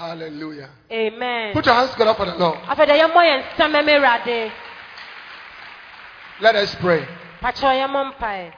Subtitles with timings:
[0.00, 0.70] Hallelujah.
[0.90, 2.58] amen Put your hands together for the Lord.
[2.72, 4.52] afei dɛ yɛmmɔ yɛn nsa mɛmɛ awurade
[6.40, 7.06] Let us pray.
[7.42, 8.52] pakyɛw yɛmmɔ mpae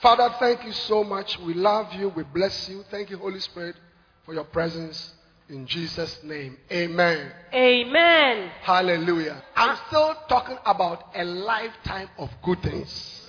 [0.00, 1.38] Father, thank you so much.
[1.38, 2.10] We love you.
[2.10, 2.84] We bless you.
[2.90, 3.76] Thank you, Holy Spirit,
[4.24, 5.14] for your presence.
[5.48, 6.58] In Jesus' name.
[6.70, 7.32] Amen.
[7.54, 9.42] amen Hallelujah.
[9.56, 9.70] Ah.
[9.70, 13.22] I'm still talking about a lifetime of good things.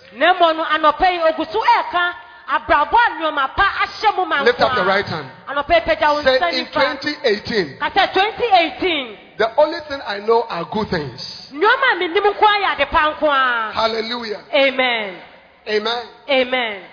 [2.48, 4.61] Na mmom no anɔpa yi ogu so ɛɛka abrabɔ a nneɛma pa ahyɛ mu Lift
[4.61, 5.32] up the right hand.
[5.48, 10.44] anɔpa yi pagya wo nsa Say in 2018, kasɛ 2018 the only thing I know
[10.49, 11.52] are good things.
[11.54, 14.44] nneɛma a menim nko ayɛ ade pa nko a Hallelujah.
[14.54, 15.21] amen
[15.70, 16.07] Amen.
[16.30, 16.84] amen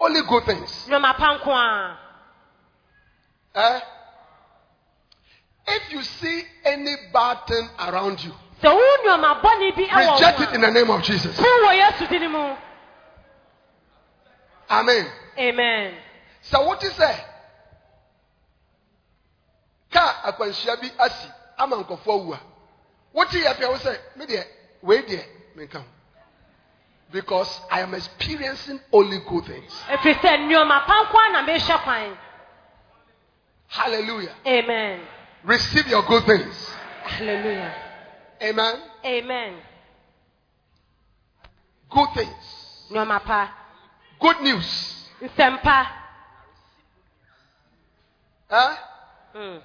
[0.00, 0.86] Only good things.
[0.88, 1.98] nneɛma pa nko a
[3.56, 3.80] Eh?
[5.66, 10.40] If you see any bad thing around you, sɛ wo nneɛma bɔne bi ɛwɔ reject
[10.40, 11.36] it in the name of Jesus.
[11.36, 12.56] fu wɔ yesu din mu
[14.70, 15.06] Amen.
[15.38, 15.94] amen.
[16.42, 17.24] Sɛ wote sɛ
[19.90, 21.28] kaa akwanhyia bi asi
[21.58, 22.40] ama nkɔfoɔ awu a
[23.12, 24.44] wote yɛ pia wo sɛ me deɛ
[24.82, 25.24] wei deɛ
[25.56, 25.84] menka ho
[27.12, 29.72] because i am experiencing only good things.
[29.88, 32.18] Ɛfiri sɛ nneɛma pa nko a na mehwɛ kwan.
[33.68, 34.34] Hallelujah.
[34.46, 35.00] Amen.
[35.44, 36.70] Receive your good things.
[37.04, 37.74] Hallelujah.
[38.42, 38.74] Amen.
[39.04, 39.54] Amen.
[41.90, 42.86] Good things.
[42.90, 43.63] Nneɛma pa
[44.24, 44.68] good news
[45.20, 45.78] nsɛmpa
[48.50, 48.74] eh?
[49.34, 49.60] Mm.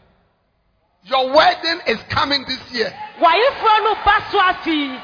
[1.05, 2.91] your wedding is coming this year
[3.23, 4.99] wayeforɔ no ba so afi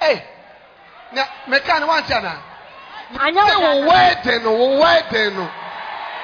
[0.00, 0.22] hey
[1.12, 2.34] na meka ne wante ana
[3.18, 3.90] anyɛ sɛ wo wo dada.
[3.90, 5.46] wedding wedding no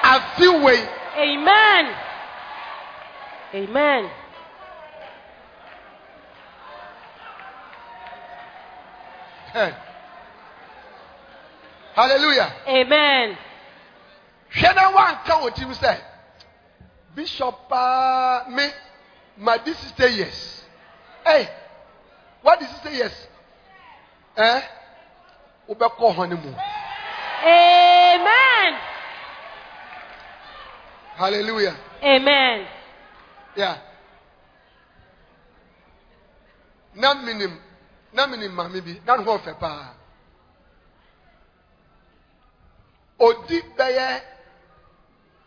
[0.02, 0.82] afi wei
[1.18, 1.84] amen
[3.54, 4.10] amen
[9.52, 9.72] Hey.
[11.96, 12.52] Hallelujah.
[12.68, 13.38] amen
[14.52, 15.96] Hwɛ na wanka wɔ tirim sɛ
[17.14, 18.64] bishop paa me
[19.38, 20.62] ma di sixty years.
[21.24, 21.48] Hey,
[22.42, 23.28] what is sixty years?
[24.36, 24.60] Eh?
[25.68, 26.56] Wobɛkɔ honeymoon.
[27.42, 28.74] amen
[31.16, 31.76] Hallelujah.
[32.02, 32.66] amen
[33.56, 33.76] Yeah.
[36.94, 37.58] Na minim
[38.12, 39.94] na minim maame bi na ne ho ɔfɛ paa.
[43.18, 44.20] Odi bɛyɛ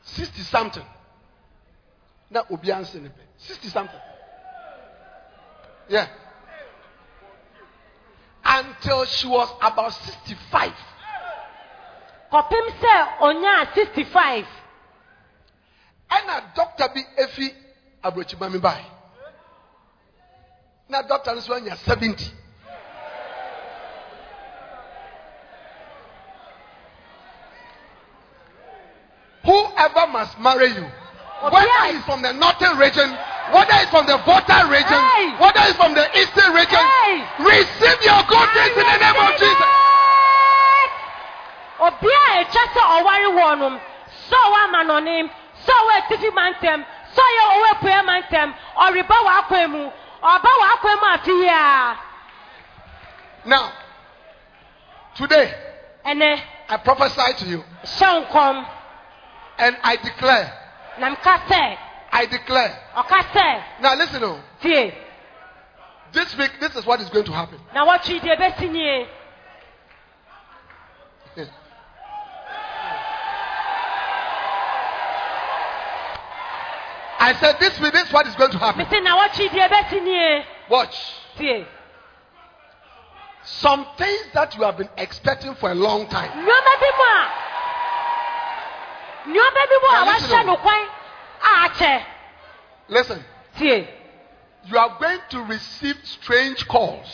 [0.03, 0.85] sixty something.
[2.31, 3.99] Na obi anse ne pɛ sixty something.
[5.87, 6.07] Yeah.
[8.45, 10.73] Until she was about sixty five.
[12.31, 14.45] kɔpem sɛ ɔnyaa 65
[16.09, 17.55] ɛna dɔkta bi efi
[18.03, 18.79] aburokyiba mi baa
[20.89, 22.31] na dɔkta nso anya seventy
[30.11, 30.85] must marry you.
[31.41, 33.17] Whether it's from the northern region
[33.51, 35.01] whether it's from the volta region
[35.41, 36.83] whether it's from the eastern region
[37.41, 39.69] receive your good things in the name of jesus.
[41.79, 43.67] Obi a etwa sɛ ɔware wɔ no
[44.29, 45.29] sɛ ɔwɔ amanɔne
[45.65, 49.91] sɛ ɔwɔ atifi mantam sɛ ɔyɛ ɔwɔ apue mantam ɔreba w'akwan mu
[50.21, 51.97] ɔba w'akwan mu afi yi a
[53.45, 53.71] now
[55.15, 55.53] today
[56.05, 56.39] ɛnɛ
[56.69, 57.63] i prophesy to you.
[57.83, 58.65] hyɛ nkɔm
[59.59, 60.53] and i declare.
[60.99, 61.77] Na mka sɛ
[62.11, 62.75] i declare.
[62.95, 64.39] Ɔka sɛ now listen oh.
[64.61, 64.93] Tie.
[66.11, 67.59] This week this is what is going to happen.
[67.73, 69.07] Na wɔtwe deɛ ɛbɛsi nie
[77.21, 78.85] I said this week, this is what is going to happen.
[78.85, 81.13] mesi na wɔtwe deɛ ɛbɛsi nie Watch.
[83.43, 86.45] Some things that you have been expecting for a long time.
[89.29, 90.87] Nneɛma bi mu a wahyɛ no kwan
[91.41, 92.03] a akyɛ
[92.87, 93.23] Listen,
[93.57, 93.87] tie.
[94.65, 97.07] You are going to receive strange calls,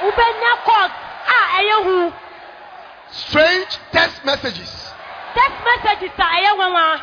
[0.00, 0.92] wobɛnya calls
[1.28, 2.12] a ɛyɛ hu.
[3.10, 4.92] Strange text messages.
[5.34, 7.00] text messages a ɛyɛ nwanwa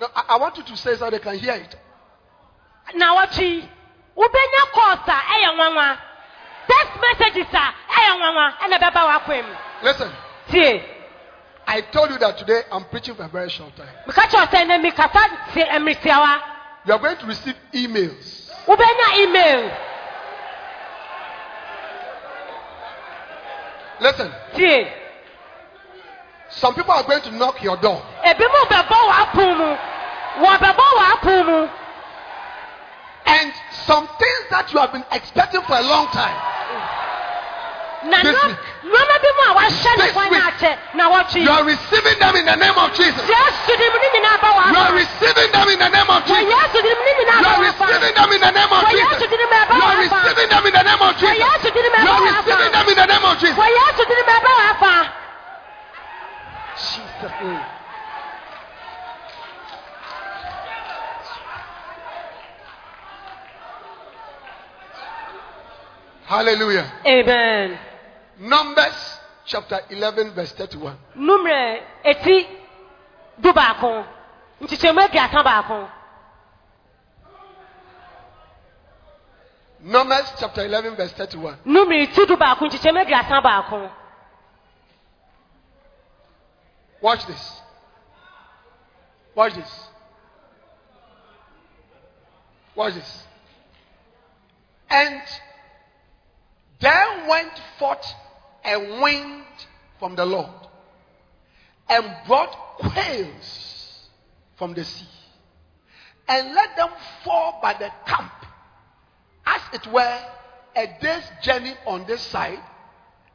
[0.00, 1.74] Now, I, I want you to say so they can hear it.
[2.94, 3.68] na wɔtwe
[4.16, 5.98] wobɛnya calls a ɛyɛ nwanwa
[6.68, 10.12] text messages a ɛyɛ nwanwa ɛna ɛbɛba w'akwan mu Listen,
[10.50, 10.84] tie
[11.68, 13.92] I told you that today I'm preaching for a very short time.
[14.06, 16.40] meka kyerɛ sɛ na mikasa tie mmeretiawa eh,
[16.86, 18.50] You are going to receive emails.
[19.18, 19.70] email
[24.00, 24.32] Listen,
[26.48, 28.00] some people are going to knock your door.
[28.24, 29.76] ebi mu bɛbɔ w'apon mu
[30.46, 31.68] wɔbɛbɔ w'apon mu
[33.26, 33.52] And
[33.84, 36.57] some things that you have been expecting for a long time.
[38.02, 38.58] Na This nneɛma week.
[38.86, 40.42] nneɛma bi mu a wahyɛ ne kwan week.
[40.42, 43.22] n'akyɛ na wɔtwe You are receiving them in the name of Jesus.
[43.26, 46.46] yesu di ne nyinaa bɛ wɔ You are receiving them in the name of Jesus.
[46.54, 49.02] yesu di ne nyinaa You are receiving them in the name of Jesus.
[49.02, 51.38] yesu di mu ɛbɛ You are receiving them in the name of Jesus.
[51.42, 53.56] yesu di mu You are receiving them in the name of Jesus.
[53.58, 55.10] wɔ yesu di mu ɛbɛ
[56.78, 57.64] jesus name.
[66.26, 66.84] Hallelujah.
[67.06, 67.78] amen.
[68.38, 70.96] Numbers chapter 11, verse 31.
[71.16, 72.46] numere eti
[73.38, 74.04] du baako
[74.60, 75.88] nkyekyɛmu aduasa baako
[79.80, 81.56] Numbers chapter 11, verse 31.
[81.64, 83.90] numere eti du baako nkyekyɛmu aduasa baako
[87.00, 87.60] Watch this.
[89.36, 89.88] Watch this.
[92.74, 93.22] Watch this.
[94.90, 95.22] And
[96.80, 98.04] there went forth
[98.64, 99.44] a wind
[99.98, 100.50] from the Lord
[101.88, 104.08] and brought quails
[104.56, 105.06] from the sea
[106.28, 106.90] and let them
[107.24, 108.32] fall by the camp
[109.46, 110.20] as it were
[110.76, 112.60] a day's journey on this side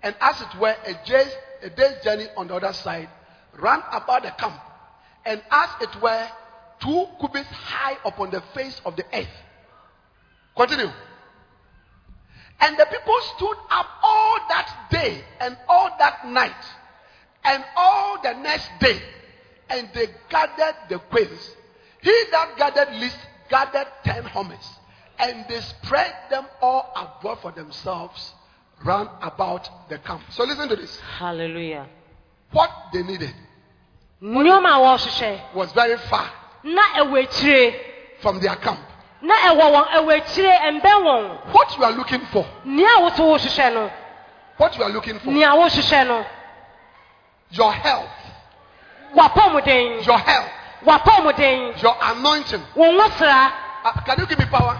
[0.03, 1.33] and as it were a day's,
[1.63, 3.09] a day's journey on the other side,
[3.57, 4.59] ran about the camp,
[5.25, 6.27] and as it were
[6.81, 9.27] two cubits high upon the face of the earth.
[10.55, 10.91] Continue.
[12.59, 16.65] And the people stood up all that day and all that night
[17.43, 19.01] and all the next day,
[19.69, 21.55] and they gathered the quails.
[22.01, 23.17] He that gathered least
[23.49, 24.69] gathered ten homers,
[25.19, 28.33] and they spread them all abroad for themselves
[28.85, 30.21] round about the camp.
[30.31, 30.99] So listen to this.
[31.17, 31.87] hallelujah.
[32.51, 33.33] What they needed
[34.21, 36.31] was very far
[36.63, 37.75] na ɛwɔ akyire
[38.21, 38.79] from their camp.
[39.23, 41.53] Na ɛwɔ wɔn ɛwɔ akyire ɛmbɛn wɔn.
[41.53, 43.91] What you are looking for, nea a woso wɔrehyehyɛ no.
[44.57, 46.25] What you are looking for, nea wɔrehyehyɛ no.
[47.51, 48.09] Your health,
[49.15, 50.49] wapɔmuden your health,
[50.83, 52.63] wapɔmuden your anointing.
[53.17, 53.53] sra.
[53.85, 54.77] Uh, can you give me power?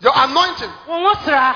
[0.00, 0.70] Your anointing,
[1.24, 1.54] sra.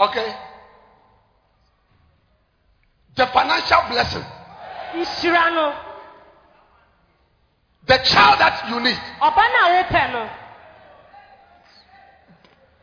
[0.00, 0.34] Okay?
[3.16, 4.24] The financial blessing,
[7.86, 10.30] the child that you need, ɔba no a wopɛ no.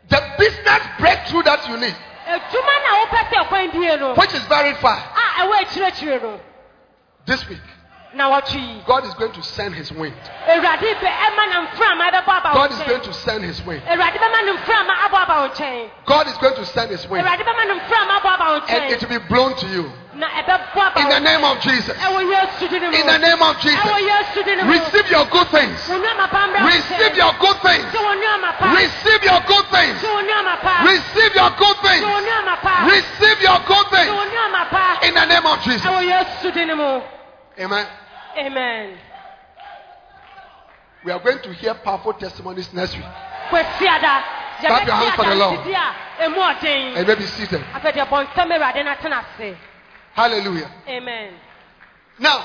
[0.10, 1.96] The business breakthrough that you need,
[2.28, 4.98] adwuma no a wopɛ sɛ kwan which is very far.
[4.98, 6.40] a ɛwɔ akyirɛkyirɛ no.
[7.26, 7.81] This week, na wɔtwe yi
[8.18, 10.14] God is going to send His wind.
[10.46, 13.82] awurade bɛ ɛma na mframa bɛbɔ aba God is going to send His wind.
[13.88, 17.26] awurade bɛma no mframa abɔ aba wo nkyɛn God is going to send His wind,
[17.26, 19.92] awurade bɛma no mframa abɔ aba wo and it will be blown to you.
[20.14, 21.98] na ɛbɛbɔ aba In the name of Jesus.
[21.98, 23.80] ɛwɔ yesu din mu In the name of Jesus.
[23.80, 25.80] yesu din mu Receive your good things.
[25.88, 27.86] wo nneɛma pa mmra wo Receive your good things.
[27.96, 29.98] sɛ wo nneɛma pa Receive your good things.
[30.04, 32.04] sɛ wo nneɛma pa Receive your good things.
[32.92, 34.12] Receive your good things.
[35.08, 35.86] In the name of Jesus.
[35.88, 37.00] ɛwɔ yesu din mu
[37.60, 37.86] Amen.
[38.38, 38.98] Amen
[41.04, 43.06] We are going to hear powerful testimonies next week.
[43.50, 45.60] Clap your hands for the Lord.
[45.60, 45.74] yɛbɛsi
[46.20, 47.62] a emu ɔden And maybe seated.
[47.74, 49.58] afɛ deɛ bɔnsɛm awurade no atena ase
[50.14, 50.70] Hallelujah.
[50.88, 51.34] amen
[52.20, 52.44] Now,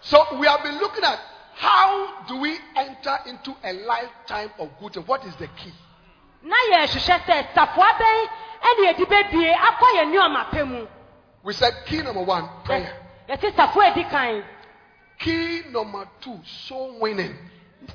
[0.00, 1.18] so we have been looking at
[1.54, 4.96] how do we enter into a lifetime of good?
[5.06, 5.72] What is the key?
[6.42, 8.26] na yɛhwehwɛ sɛ safoa bɛn
[8.62, 10.86] ɛne yɛde bɛbie akɔ yɛn nneɛma pɛ mu
[11.44, 12.92] We said key number one, prayer.
[13.28, 14.44] yɛte safoa edi kan
[15.18, 17.34] Key number two, soul winning.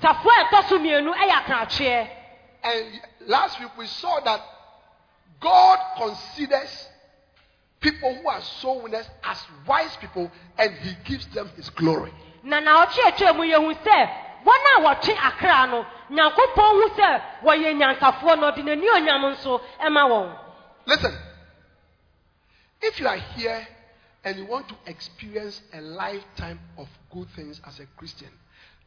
[0.01, 2.07] safoa a ɛtɔ so mmienu ɛyɛ akratweɛ
[2.63, 4.41] And last week we saw that
[5.39, 6.87] God considers
[7.81, 12.13] people who are soul winners as wise people and he gives them his glory.
[12.43, 14.09] na na ɔtweɛtweɛ mu yɛhu sɛ
[14.45, 19.59] wɔn a wɔtwe akra no nyankopɔn hu sɛ wɔyɛ nyansafoɔ na ɔde n'ani onyam nso
[19.81, 20.37] ɛma wɔn
[20.85, 21.13] Listen,
[22.83, 23.67] if you are here
[24.23, 28.29] and you want to experience a lifetime of good things as a Christian,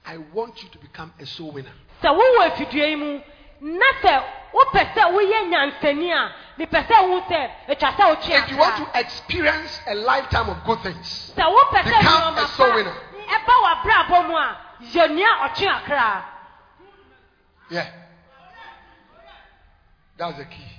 [0.05, 1.73] I want you to become a soul winner.
[2.03, 3.21] sɛ wowɔ afidie yi mu
[3.61, 8.51] na sɛ wopɛ sɛ woyɛ nyansani a mepɛ sɛ wohu sɛ atwa sɛ wotwe If
[8.51, 12.75] you want to experience a lifetime of good things, sɛ wopɛ sɛ Become a soul
[12.75, 12.97] winner.
[13.29, 14.57] ɛba w'abrabɔ mu a
[14.93, 16.25] yɛ nea ɔtwe akra
[17.69, 17.91] yeah,
[20.17, 20.76] that's the key.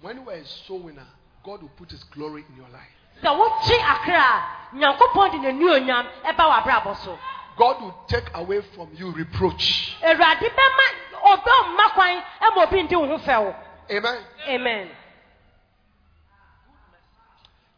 [0.00, 1.06] When you are a soul winner,
[1.44, 2.88] God will put his glory in your life.
[3.22, 7.18] sɛ wotwe akra a nyankopɔn de n'ani onyam ɛba w'abrabɔ so
[7.56, 9.94] God will take away from you reproach.
[10.02, 10.86] awurade bɛma
[11.24, 13.54] ɔbɛ mma kwan ɛma obi ndi wo ho fɛw
[13.90, 14.24] Amen.
[14.48, 14.90] amen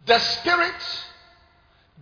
[0.04, 1.04] The spirit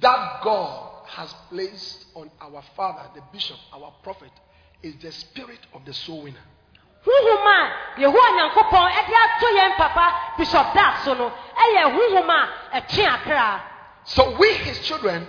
[0.00, 4.30] that God has placed on our father, the bishop, our prophet,
[4.82, 6.40] is the spirit of the soul winner.
[7.07, 10.66] A yehowa nyankopɔn ɛde ato yɛn papa bishop
[11.04, 11.85] so no ɛyɛ
[12.73, 13.62] a ɛtwe akra
[14.04, 15.26] So we, his children,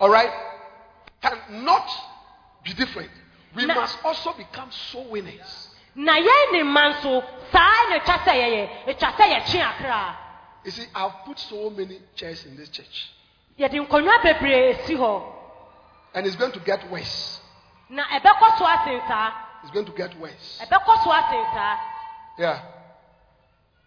[0.00, 0.30] all right,
[1.20, 1.88] cannot
[2.64, 3.10] be different.
[3.54, 5.68] We Na- must also become soul winners.
[5.94, 10.16] na yɛn ne mma nso saa na ɛtwa sɛ yɛyɛ sɛ yɛtwe akra
[10.64, 13.10] You see, I've put so many chairs in this church,
[13.58, 15.32] yɛde nkonnwa bebree esi hɔ
[16.14, 17.40] and it's going to get worse.
[17.88, 19.32] na ɛbɛkɔ so asen saa
[19.62, 20.60] It's going to get worse.
[20.62, 21.78] ɛbɛkɔ so asen saa
[22.38, 22.60] Yeah.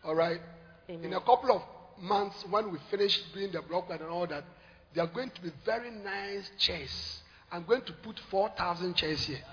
[0.04, 0.42] All right.
[0.88, 1.62] In a couple of
[2.02, 4.44] months, when we finish doing the block and all that,
[4.94, 7.22] there are going to be very nice chairs.
[7.52, 9.44] I'm going to put 4,000 chairs here.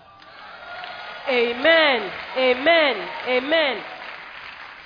[1.28, 2.96] amen amen
[3.28, 3.82] amen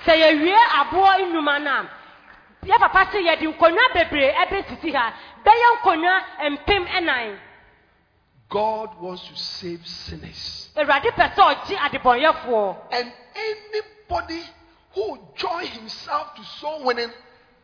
[0.07, 5.13] sɛ yɛwie aboɔ nnwuma no a yɛ papa sɛ yɛde nkonnwa bebree ɛbɛsisi ha
[5.45, 6.15] bɛyɛ nkonnwa
[6.51, 7.39] mpem ɛnan
[8.51, 10.69] God wants to save sinners.
[10.77, 14.43] awurade pɛ sɛ ɔgye adebɔnyɛfoɔ And anybody
[14.95, 17.11] who join himself to soul winning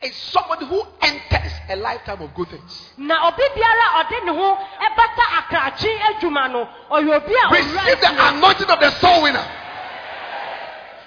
[0.00, 2.92] is somebody who enters a lifetime of good things.
[2.98, 8.28] na obi biara a ɔde ne ho ɛbata akrakye adwuma no ɔyɛ obi Receive the
[8.28, 9.44] anointing of the soul winner.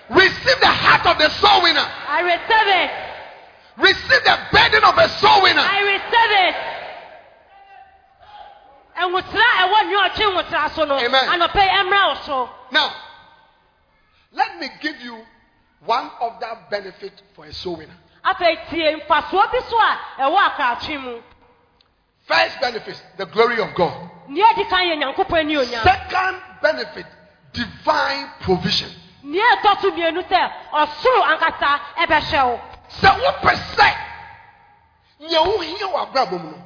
[0.10, 1.88] Receive the heart of the soul winner.
[2.08, 2.92] I receive it
[3.78, 5.62] Receive the burden of a soul winner.
[5.62, 6.56] I receive it
[8.89, 8.89] ɛnwotra a ɛwɔ nea ɔkye nwotra so no
[11.06, 11.30] Amen.
[11.30, 12.92] anɔpɛ yi ɛmra wo so Now,
[14.34, 15.26] let me give you
[15.86, 17.96] one of that benefit for a soul winner.
[18.26, 21.22] afei tie mfasoɔ bi so a ɛwɔ akrakye mu
[22.28, 24.10] First benefit, the glory of God.
[24.28, 27.06] nea ɛdi kan yɛ nyankopɔn ani onyam Second benefit,
[27.54, 28.90] divine provision.
[29.24, 33.98] nea ɛtɔ so mmienu sɛ ɔsoro ankasa ɛbɛhyɛ wo Sɛ wopɛ sɛ
[35.22, 36.58] nea wohia wɔ abrabɔ mu no,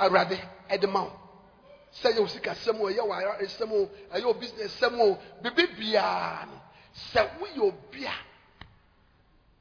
[0.00, 1.12] Awurade ɛde ma wo.
[2.02, 6.46] Sɛ ɛyɛ wo sikasɛm o, ɛyɛ wo ayaresɛm o, ɛyɛ wo businessɛm o, biribi biara
[6.46, 6.60] no,
[7.12, 8.12] sɛ woyɛ obi a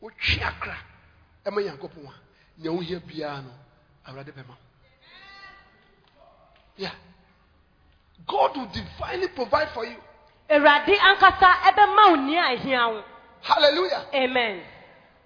[0.02, 0.78] wotwe akra
[1.46, 2.14] ɛma Nyankopɔn a,
[2.58, 3.52] nea wohia biara no,
[4.08, 4.56] Awurade bɛma wo.
[6.78, 6.92] Yeah.
[8.28, 9.98] God will divinely provide for you.
[10.50, 13.04] awurade ankasa ɛbɛma wo nea ɛhia wo
[13.42, 14.06] Hallelujah.
[14.14, 14.62] amen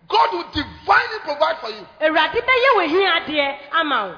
[0.07, 1.85] God will divinely provide for you.
[1.99, 4.15] awurade bɛyɛ wo hia adeɛ ama wo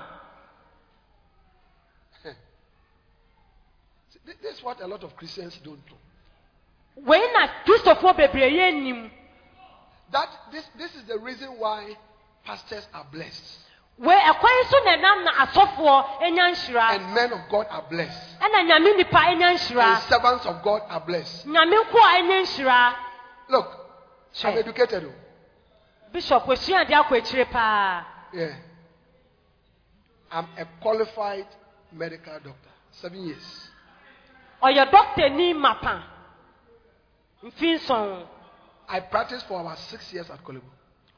[4.25, 5.95] This is what a lot of Christians don't do.
[6.95, 9.09] wei na kristofoɔ bebree yɛ nnim
[10.11, 11.97] That this, this is the reason why
[12.45, 13.59] pastors are blessed
[13.97, 18.39] wei ɛkwan so na ɛnam na asɔfoɔ anya nhyira and men of God are blessed
[18.39, 21.45] ɛna nyame nipa anya and nhyira servants of God are blessed.
[21.47, 22.95] nyame nko a anya nhyira
[23.49, 24.59] Look, I'm Sure.
[24.59, 25.03] educated.
[25.05, 26.11] oh.
[26.11, 28.55] bishop osua de akɔ akyire paa Yeah.
[30.31, 31.45] I'm a qualified
[31.91, 32.69] medical doctor.
[32.91, 33.69] Seven years.
[34.63, 36.03] Ɔyɛ dɔktani mapa
[37.43, 38.27] mfi nson
[38.87, 40.69] I practiced for about six years at Kolebu.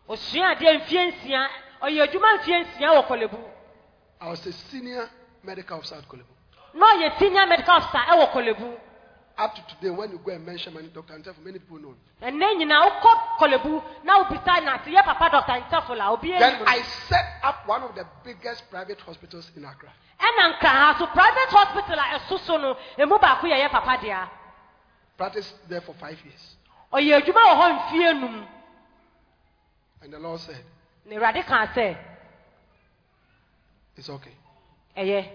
[0.08, 1.50] osua adeɛ mfie nsia
[1.82, 3.40] ɔyɛ adwuma mfie nsia wɔ kɔlebu
[4.22, 5.10] I was a senior
[5.44, 6.34] medical officer at Kolebu.
[6.74, 8.78] na ɔyɛ senior medical officer ɛwɔ kɔlebu
[9.38, 11.14] Up to today, when you go and mention my Dr.
[11.14, 11.94] Antef, many people know.
[12.22, 16.64] ɛnɛ nyinaa wokɔ kɔlebu na wobisa nase yɛ papa dr ntafo la obi Then anim
[16.68, 19.90] I set up one of the biggest private hospitals in Accra.
[20.20, 24.16] ɛna nkraha so private hospital a ɛso so no emu baako yɛ yɛ papa dea
[25.18, 26.56] Practiced there for five years.
[26.94, 28.48] ɔyɛ adwuma wɔ hɔ mfie num
[30.02, 30.64] And the Lord said,
[31.06, 31.98] na awurade kaa sɛ
[33.98, 34.32] It's okay.
[34.96, 35.28] ɛyɛ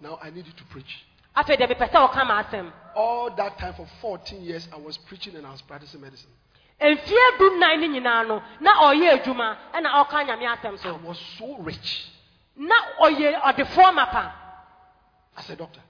[0.00, 1.04] Now I need you to preach.
[1.36, 4.96] Afei deɛ mepɛ sɛ wɔka ma asɛm All that time for 14 years, I was
[4.96, 6.30] preaching and I was practicing medicine.
[6.80, 11.18] mfie du nnan no nyinaa no na ɔyɛ adwuma ɛna ɔka nyame asɛm I was
[11.38, 12.08] so rich
[12.56, 14.32] na ɔyɛ ɔdefoɔ mapa
[15.36, 15.80] as a doctor.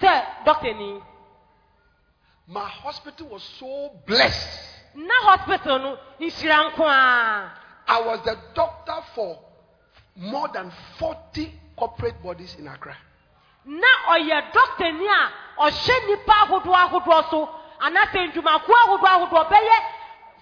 [0.00, 1.02] sɛ dɔktani
[2.48, 4.58] My hospital was so blessed.
[4.94, 7.50] na hospital no nhyira nko a
[7.88, 9.38] I was the doctor for
[10.16, 12.96] more than 40 corporate bodies in Accra.
[13.66, 17.48] Na ɔyɛ dɔktani a ɔhyɛ nnipa ahodoɔ ahodoɔ so
[17.80, 19.76] anaasɛ ndwumakuo ahodoɔ ahodoɔ bɛyɛ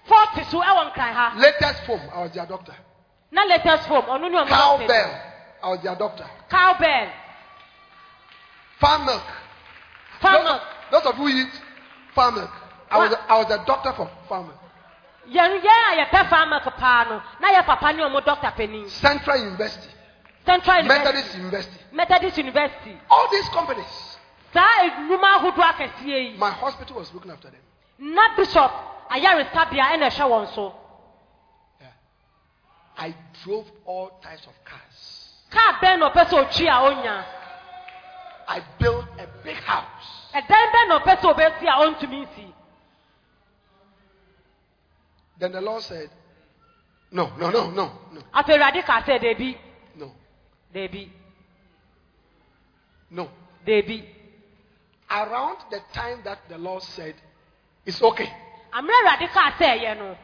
[0.07, 2.75] forty so ɛwɔ nkran ha Latest foam, I was their doctor.
[3.31, 5.21] na latest form ɔno ne ɔmo Cowbell, dɔktani
[5.63, 6.25] I was their doctor.
[6.49, 7.09] cowbell
[8.79, 9.23] Farm milk.
[10.21, 10.59] farm Those,
[10.91, 11.61] those of you eat
[12.13, 12.51] farm milk,
[12.91, 13.21] I was, What?
[13.29, 14.59] I was the doctor for farm milk.
[15.29, 18.87] yɛn yɛn a yɛpɛ farm milk paa no na yɛ papa ne ɔmo dɔkta panin
[18.89, 19.89] Central University,
[20.45, 21.77] central Methodist University.
[21.91, 24.17] methodist university All these companies,
[24.53, 27.61] saa nnwuma ahodoɔ akɛseɛ yi my hospital was looking after them.
[27.99, 28.71] na bishop
[29.09, 30.73] ayaresabea ɛna ɛhwɛ wɔn so.
[32.97, 35.33] I drove all types of cars.
[35.49, 37.25] kaa bɛn na ɔpɛ sɛ otwi a onya
[38.47, 40.29] I built a big house.
[40.33, 42.53] ɛdan bɛn na ɔpɛ sɛ obesi a ontumi nsi
[45.37, 46.09] Then the Lord said,
[47.11, 49.57] No, no, no, no, no, afei sɛ deebi
[50.75, 51.07] no,
[53.11, 53.29] no.
[53.65, 54.03] deebi
[55.09, 57.13] Around the time that the Lord said,
[57.85, 58.27] It's okay,
[58.73, 60.17] amena awurade kaa sɛ ɛyɛ no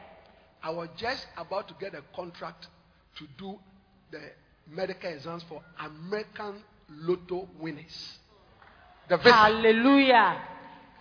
[0.64, 2.68] I was just about to get a contract
[3.18, 3.58] to do
[4.12, 4.20] the
[4.68, 8.20] medical exams for American Lotto winners.
[9.08, 9.32] The visa.
[9.34, 10.42] hallelujah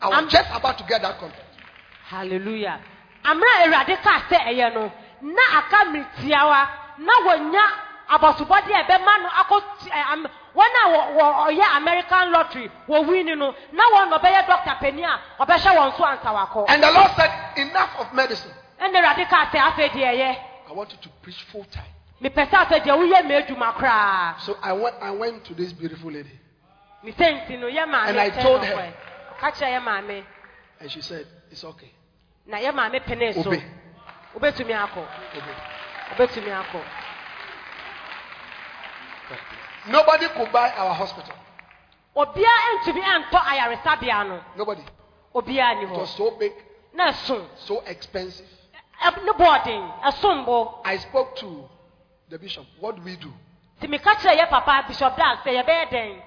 [0.01, 1.57] I was I'm- just about to get that contract.
[2.05, 2.81] hallelujah
[3.25, 4.93] amena awurade kaa sɛ ɛyɛ no
[5.23, 10.89] na aka mmiritiawa na wɔnya abɔsobɔde a ɛbɛma no akɔ ɛ, eh, am- wɔn a
[10.89, 15.77] wɔ- wɔ- american lottery wɔ win no na wɔn na ɔbɛyɛ doctor panyin a ɔbɛhyɛ
[15.77, 18.53] wɔn so And the Lord said, Enough of medicine.
[18.81, 20.37] ɛna awurade kaa sɛ afei deɛ ɛyɛ
[20.69, 21.85] I want you to preach full time.
[22.23, 25.73] mepɛ sɛ afei deɛ woyɛ ma adwuma koraa So I went, I went to this
[25.73, 26.39] beautiful lady
[27.03, 28.75] ne sɛ nti no yɛ maame And I told her.
[29.39, 30.25] ɔka kyerɛ yɛ maame
[30.81, 31.93] and she said, It's okay.
[32.47, 33.63] na yɛ maame penee so Obey.
[34.35, 34.99] wobɛtumi akɔ
[35.37, 35.55] Obey.
[36.27, 36.81] wobɛtumi akɔ
[39.89, 41.35] Nobody could buy our hospital.
[42.17, 44.83] obiara ntumi antɔ ayaresabea no Nobody.
[45.35, 46.53] obiara ni It hɔ was so big,
[46.93, 48.47] na ɛso so expensive.
[49.03, 51.69] Ɛ- ne bɔɔden ɛso I spoke to
[52.29, 52.67] the bishop.
[52.81, 53.33] What do we do?
[53.81, 56.23] nti meka kyerɛ yɛ papa bishop dag sɛ yɛbɛyɛ dɛn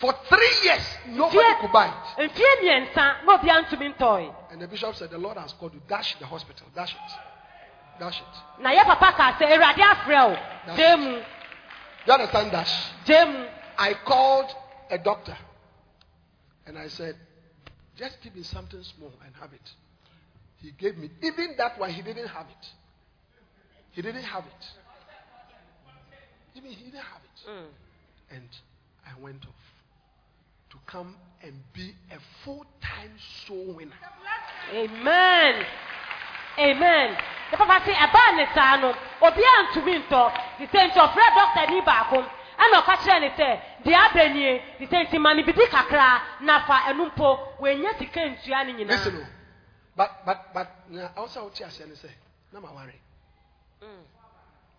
[0.00, 2.30] For three years, nobody could buy it.
[2.30, 5.80] mfie mmiɛnsa na obiara ntumi ntɔe And the bishop said, The Lord has called you.
[5.88, 6.66] Dash the hospital.
[6.74, 8.00] Dash it.
[8.00, 8.62] Dash it.
[8.62, 11.24] na yɛ papa kaa sɛ awurade afrɛ wo mu Do
[12.10, 12.50] you understand
[13.06, 13.44] gye mu
[13.78, 14.50] I called
[14.90, 15.36] a doctor
[16.66, 17.16] and I said,
[17.96, 19.68] Just give me something small and have it.
[20.58, 22.66] He gave me, even that one, he didn't have it.
[23.92, 24.66] He didn't have it.
[26.56, 27.50] Even he didn't have it.
[27.50, 28.36] Mm.
[28.36, 28.48] And
[29.06, 29.54] I went off
[30.70, 33.12] to come and be a full time
[33.46, 33.92] soul winner.
[34.74, 35.64] amen
[36.58, 37.16] amen.
[37.50, 41.70] Ne papa se ɛbaa ne saa no obiara ntumi ntɔ te sɛ nti ɔfrɛ dɔkta
[41.70, 42.16] ni baako
[42.58, 46.22] ɛna ɔka kyerɛ ne sɛ deɛ aba nie te sɛ nti ma ne bidi kakra
[46.40, 49.26] na fa ɛno mpo wɔanya sika ntua ne Listen, nyinaa oh,
[49.96, 52.04] but but but now also what you are saying is,
[52.52, 53.00] na ma worry,
[53.82, 54.04] Mm,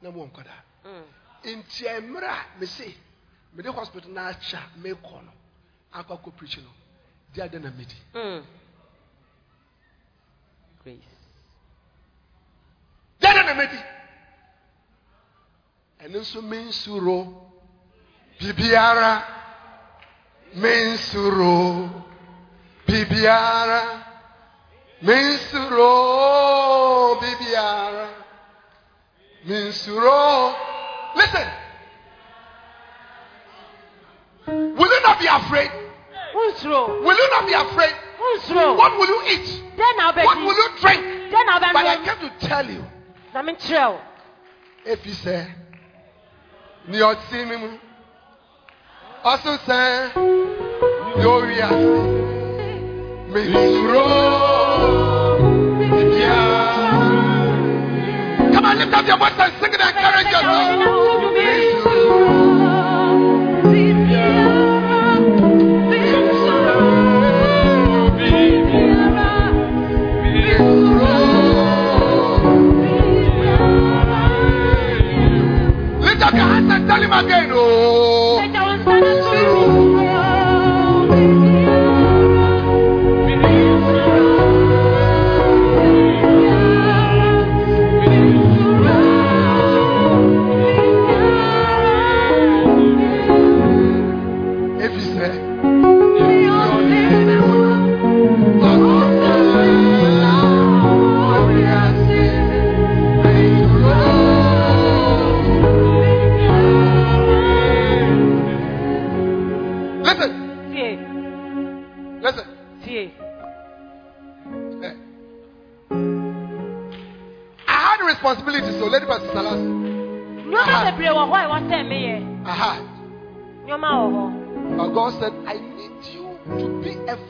[0.02, 0.54] na mo nkoda.
[0.86, 1.04] mm.
[1.44, 2.96] nti mmerɛ a mese
[3.54, 5.32] mede hospital no akyɛ mekɔ no
[5.94, 6.70] akɔ akɔ preach no
[7.34, 7.96] di adɛ na medi.
[10.84, 11.21] Grace.
[13.32, 13.80] Adɛ na medi
[16.04, 17.17] ɛno nso mensuro.
[18.39, 19.24] Biribiara
[20.56, 21.89] mensuro.
[22.88, 23.82] Biribiara
[25.02, 25.91] mensuro.
[27.22, 28.08] Biribiara
[29.46, 30.56] mensuro.
[31.15, 31.48] Listen.
[34.48, 35.72] Will you not be afraid?
[36.34, 37.94] Will you not be afraid?
[38.50, 39.63] What will you eat?
[39.78, 41.02] Dɛn what will you drink?
[41.32, 42.84] Dɛn but I came to tell you
[43.34, 44.00] Na menkyerɛ wo.
[44.91, 45.36] efi sɛ
[46.88, 47.70] ni ɔti mi mu
[49.24, 49.80] ɔso sɛ
[51.17, 51.91] ni ori ase
[53.32, 54.04] mi suro
[56.12, 56.63] biara.
[58.54, 59.71] Come on, lift up your voice and sing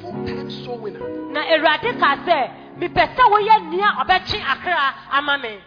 [0.02, 1.00] full-time soul winner.
[1.32, 5.60] Na Awurade kaa sɛ, mepɛ sɛ woyɛ nea ɔbɛkye akra ama me.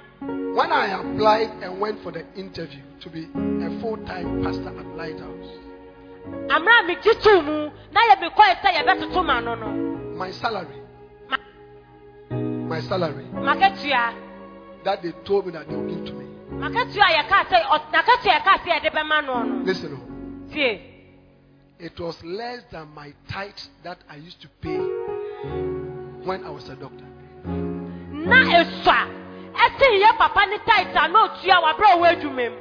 [0.54, 5.58] When I applied and went for the interview to be a full-time pastor at Lighthouse,
[6.48, 9.66] Amena a megye mu na yɛ mekɔɛ sɛ yɛbɛtoto ma no no.
[10.16, 10.80] my salary,
[12.30, 14.14] my salary Makatua
[14.84, 17.90] that they told me that they will give to me, Makatua yɛ kaa sɛ ɔ-
[17.92, 19.64] n'akatua yɛ kaa sɛ yɛde bɛma no no.
[19.64, 20.52] Listen, oh.
[20.54, 20.93] Tie.
[21.84, 24.78] It was less than my tithe that I used to pay
[26.24, 27.04] when I was a doctor.
[27.44, 29.00] Na esua
[29.52, 32.60] ɛte yɛ papa ne taita na otua wabere a ɔwɔ adwuma mu.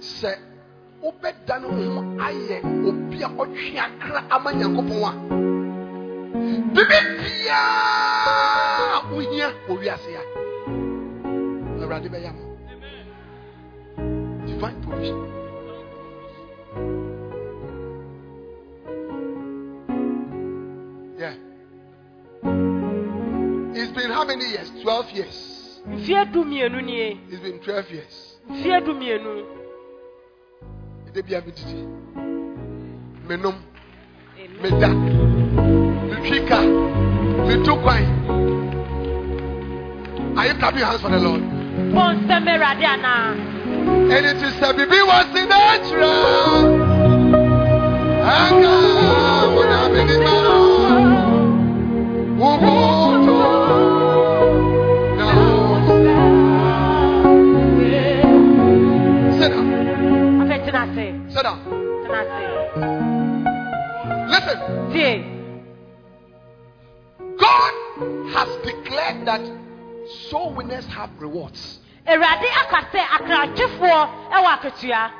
[0.00, 0.36] sɛ
[1.02, 2.56] wobɛda ne ho ayɛ
[2.88, 5.44] obi a ɔtwe akra ama nyankopɔn a
[6.74, 10.22] bibi biaa wohia wɔ wiase a
[11.82, 12.44] awurade bɛyɛ ma
[14.46, 15.18] divine provision.
[21.18, 21.34] Yeah.
[23.74, 24.70] It's been how many years?
[24.82, 25.80] 12 years.
[25.86, 27.20] Mfie du mmienu nie.
[27.28, 28.38] it's been 12 years.
[28.48, 29.44] Mfie du mmienu.
[31.08, 31.86] ɛda bia medidi
[33.28, 33.54] menom
[34.38, 34.62] Amen.
[34.62, 34.88] meda.
[36.08, 36.93] Metwi ka
[37.46, 38.04] metu kwan
[40.36, 41.42] are you clapping your hands for the lord?
[41.94, 42.84] Bɔ nsɛm Awurade
[44.14, 46.84] and it is a bibi was in natural.
[48.34, 48.76] Anga
[49.54, 50.36] wona menima
[52.40, 53.38] wubuto
[55.18, 55.26] na
[59.38, 59.66] sit down.
[60.42, 61.06] Afei tena ase.
[61.32, 61.58] sit down.
[64.30, 64.58] Listen.
[64.92, 65.33] Tie.
[69.18, 69.40] Declared that
[70.30, 71.80] soul winners have rewards.
[72.06, 74.00] Awurade aka sɛ akrakyefoɔ
[74.30, 75.10] ɛwɔ akatua.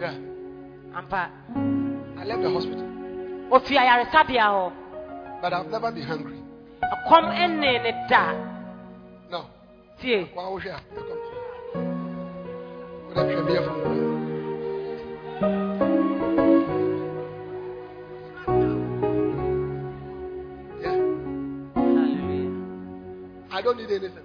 [0.00, 0.14] Yeah.
[0.96, 1.30] Ampa.
[2.18, 2.84] I left the hospital,
[3.50, 4.72] Ofi ayaresabea hɔ.
[5.42, 6.38] but I've never been hungry.
[6.82, 8.32] Ɛkɔm ɛne ne da.
[9.30, 9.44] No.
[10.00, 10.24] Tie.
[10.34, 10.80] Why was here?
[10.94, 11.18] You come.
[13.08, 13.28] What I'm
[15.68, 15.87] here
[23.58, 24.22] I don't need anything.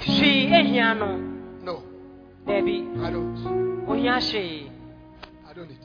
[0.00, 1.16] Ehia no.
[1.62, 1.84] No,
[2.44, 2.82] Dabi.
[2.98, 3.38] I don't.
[5.46, 5.78] I don't need.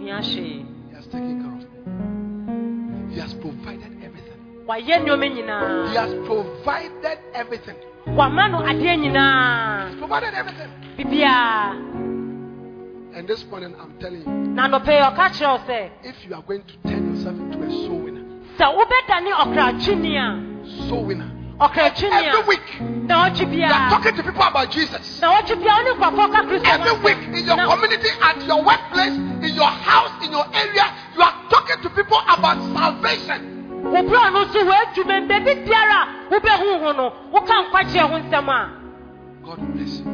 [0.00, 0.08] He
[0.94, 3.14] has taken care of me.
[3.14, 4.40] He has provided everything.
[4.64, 4.92] He
[6.00, 7.76] has provided everything.
[8.06, 9.98] Adeɛ nyinaa.
[9.98, 10.70] Provided everything.
[10.96, 11.76] Bibiara.
[13.14, 16.34] And this morning, I'm telling you, Na nɔpɛ yi ɔka kyerɛ wo sɛ if you
[16.34, 18.24] are going to turn yourself into a soul winner,
[18.56, 23.14] sɛ wobɛdane ɔkratweni a soul winner, every week you
[23.64, 25.20] are talking to people about Jesus.
[25.20, 28.42] na ɔtwe biara wo ne nkurɔfoɔ ka kristo ho Every week in your community, at
[28.46, 33.52] your workplace, in your house, in your area, you are talking to people about salvation.
[33.84, 38.16] wo berɛ no nso w'adwuma mu baabi biara a wobɛhu ho no woka nkwakyeɛ ho
[38.18, 38.70] nsɛm a
[39.44, 40.04] God bless you.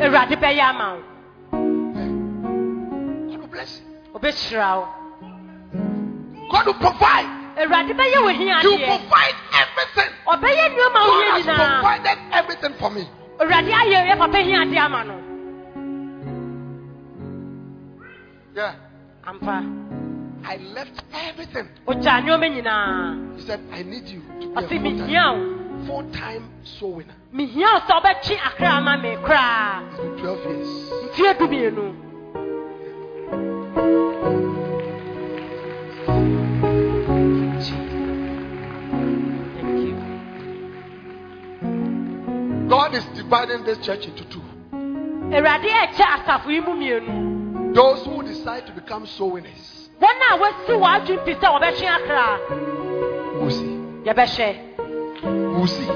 [0.00, 1.02] awurade bɛyɛ ama wo.
[3.38, 4.18] God bless you.
[4.18, 4.86] ɔbɛhyira wo
[6.52, 7.28] God will provide.
[7.56, 9.34] awurade bɛyɛ wo hia He will provide
[9.74, 10.10] everything.
[10.26, 13.08] ɔbɛyɛ nneɛma wo God hia has nyinaa provided everything for me.
[13.40, 15.16] awurade ayɛ yɛ papa hia adeɛ ama no
[18.54, 18.74] Yeah.
[19.26, 19.64] ampa
[20.46, 21.68] I left everything.
[21.88, 26.92] ɔgyaa nneɛma nyinaa He said, I need you to be a full-time, wo full-time soul
[26.94, 27.14] winner.
[27.32, 30.90] mehia wo sɛ wobɛtwe akra ama me koraa It's been 12 years.
[31.10, 31.94] mfeɛ dumienu
[33.74, 34.33] Thank
[42.74, 44.42] God is dividing this church into two.
[45.30, 50.38] awurade ɛkyɛ asafo yi mu mmienu Those who decide to become soul winners, wɔn a
[50.42, 52.40] wɔasi wɔadwen pi sɛ wɔbɛtwe akra
[53.38, 53.78] we'll see.
[55.22, 55.86] We'll see.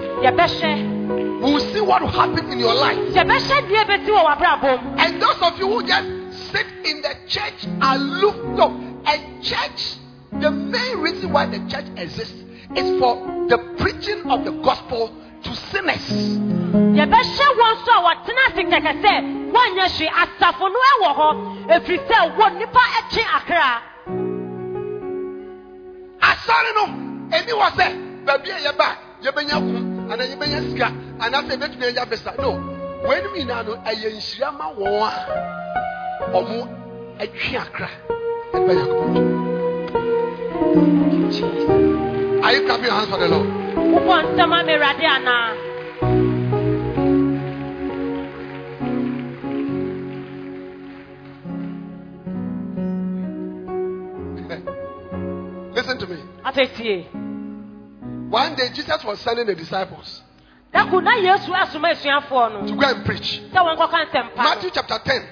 [1.43, 2.97] We'll see what will happen in your life.
[2.97, 6.09] yɛbɛhwɛ deɛ bɛsi wɔ w'abrabɔ mu And those of you who just
[6.53, 8.67] sit in the church aloof, no,
[9.05, 9.97] a church,
[10.31, 12.41] the main reason why the church exists
[12.77, 13.17] is for
[13.49, 15.11] the preaching of the gospel
[15.43, 16.07] to sinners.
[16.99, 19.13] yɛbɛhyɛ wɔn nso a wɔtena ase kɛkɛ sɛ
[19.55, 21.29] wɔnyɛ hwee asafo no ɛwɔ hɔ
[21.75, 23.71] ɛfiri sɛ wɔ nnipa ɛtwe akra
[26.21, 26.85] Asɔre no,
[27.37, 27.87] eni wɔ sɛ
[28.27, 28.87] baabi a yɛba
[29.23, 30.89] yɛbɛnya kum anaa yɛbɛnya sika
[31.21, 32.33] anaasɛ yɛbɛtumi anya visa.
[32.39, 32.51] No,
[33.05, 35.11] wɔn anim nyinaa no ɛyɛ nhyira ma wɔn
[36.35, 36.69] a wɔn
[37.21, 37.89] atwi akra
[38.53, 39.19] bɛyɛ akɔpɔ.
[42.45, 43.58] Are you clapping your hands for the Lord?
[43.93, 45.47] Wobɔ nsɛm ama awurade anaa
[55.75, 57.07] Listen to me.
[58.31, 60.23] One day Jesus was sending the disciples
[60.73, 63.41] dako na yesu asoma asuafoɔ no to go and preach.
[63.53, 65.23] sɛ wɔnkɔka nsɛmpa Matthew chapter 10,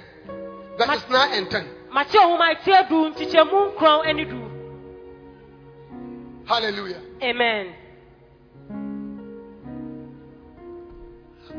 [0.79, 1.67] verses 9 and 10.
[1.93, 4.41] mate ohoma eti edu nkyekyɛmu nkron ɛne du
[6.47, 7.01] Hallelujah.
[7.23, 7.75] amen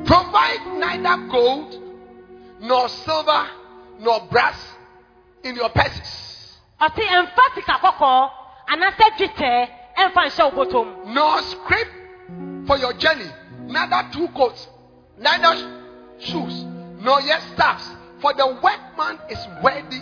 [0.07, 1.83] Provide neither gold
[2.61, 3.45] nor silver
[3.99, 4.55] nor brass
[5.43, 8.29] in your purses, ɔte ɛmfa sika kɔkɔɔ
[8.71, 11.87] anaasɛ dwetɛ ɛmfa nhyɛ wo bɔtɔm nor scrip
[12.67, 13.29] for your journey,
[13.67, 14.67] neither two coats,
[15.17, 15.53] neither
[16.19, 16.63] shoes,
[16.99, 17.89] nor yet staffs,
[18.21, 20.01] for the workman is worthy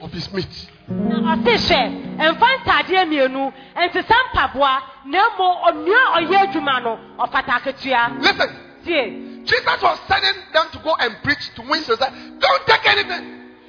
[0.00, 0.70] of his meat.
[0.88, 6.98] na ɔte hyɛ ɛmfa ntaadeɛ mmienu ɛnsesa mpaboa na mmom onua a ɔyɛ adwuma no
[7.18, 8.50] ɔfata akatua Listen,
[8.84, 12.16] tie Jesus was sending them to go and preach to win society.
[12.38, 13.24] Don't take anything.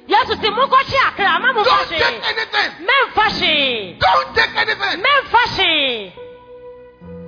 [0.08, 2.70] yesu si akra ama momfa Don't take anything.
[3.14, 5.02] hwee Don't take anything.
[5.02, 6.12] hwee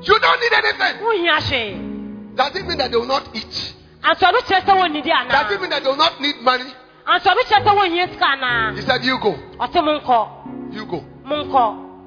[0.02, 0.96] You don't need anything.
[1.04, 3.74] hwee Does it mean that they will not eat?
[4.02, 6.64] ansɔre kyerɛ sɛ wɔnnidi Does it mean that they will not need money?
[7.06, 9.36] ansɔre kyerɛ sɛ wɔnhia sika anaa He said, You go.
[10.72, 11.04] You go.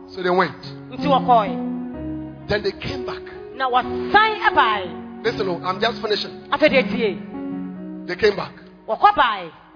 [0.10, 0.62] So they went.
[0.92, 3.22] nti Then they came back.
[3.56, 6.50] na wɔsan ɛbae Listen, oh, I'm just finishing.
[6.50, 6.68] tie
[8.06, 8.54] They came back.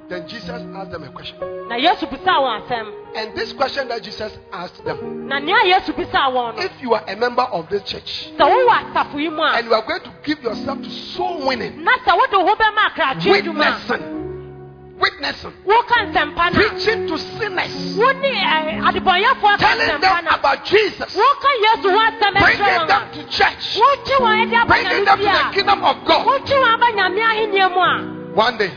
[0.09, 1.57] Then Jesus asked them a question.
[1.67, 5.93] na yesu bisaa wɔn asɛm And this question that Jesus asked them na nea yesu
[5.93, 9.29] bisaa wɔn no if you are a member of this church sɛ wowɔ asafo yi
[9.29, 12.31] mu a and you are going to give yourself to soul winning, na sɛ wode
[12.31, 14.16] wo ho bɛma akratwe adwuma witnessing,
[14.99, 18.81] witnessing, woka nsɛmpa no preaching to sinners, eh,
[19.57, 24.45] telling them about Jesus, woka yesu ho asɛm ɛkyerɛ bringing them to church, wokye wɔn
[24.45, 26.25] ɛde aba bringing them to the kingdom of God.
[26.27, 28.71] wokye wɔn aba nyame ahenniɛ mu a One day,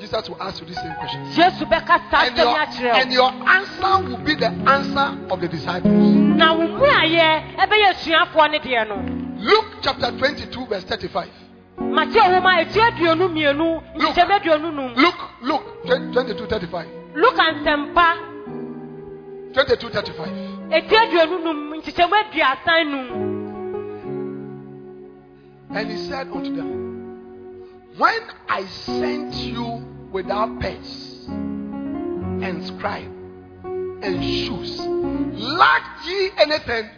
[0.00, 1.24] Jesus will ask you the same question.
[1.32, 2.58] yesu bɛka saa And your,
[2.94, 5.92] and your answer will be the answer of the disciples.
[5.92, 11.28] na wo mmuayɛ ɛbɛyɛ asuafoɔ no deɛ no Luke chapter 22, verse 35.
[11.78, 16.86] Mate nwoma eti aduonu mmienu nkyɛn aduonu num Luke, Luke 22, 35.
[17.14, 18.06] luka nsɛmpa
[19.52, 20.28] 22, 35.
[20.70, 23.32] eti aduonu num nkyekyɛmu aduasan num
[25.74, 26.70] And he said unto them,
[27.96, 29.80] When I sent you
[30.12, 33.10] without purse and scribe
[34.02, 34.78] and shoes,
[35.32, 36.90] lacked ye anything?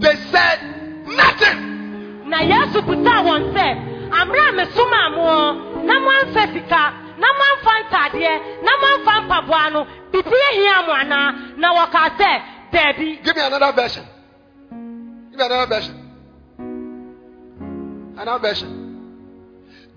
[0.00, 0.58] They said,
[1.06, 1.72] Nothing.
[2.26, 2.80] na yesu
[4.54, 4.64] na
[6.52, 7.28] sika na
[11.04, 11.72] na na
[12.72, 14.04] Give me another version.
[15.30, 15.96] Give me another version.
[18.16, 18.82] Another version.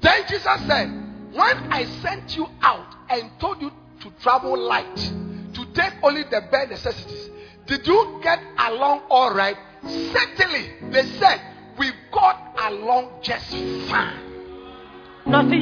[0.02, 0.88] Then Jesus said,
[1.34, 6.42] When I sent you out and told you to travel light, to take only the
[6.52, 7.30] bare necessities,
[7.66, 9.58] did you get along all right?
[9.84, 11.42] Certainly, they said,
[11.78, 13.52] We got along just
[13.90, 14.20] fine.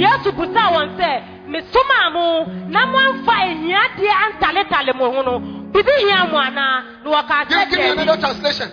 [0.04, 1.12] yesu sɛ
[1.48, 5.40] mesoma mo na ahiadeɛ antaletale mo ho no
[5.72, 8.70] bibi hia mo anaa na Give, me another translation.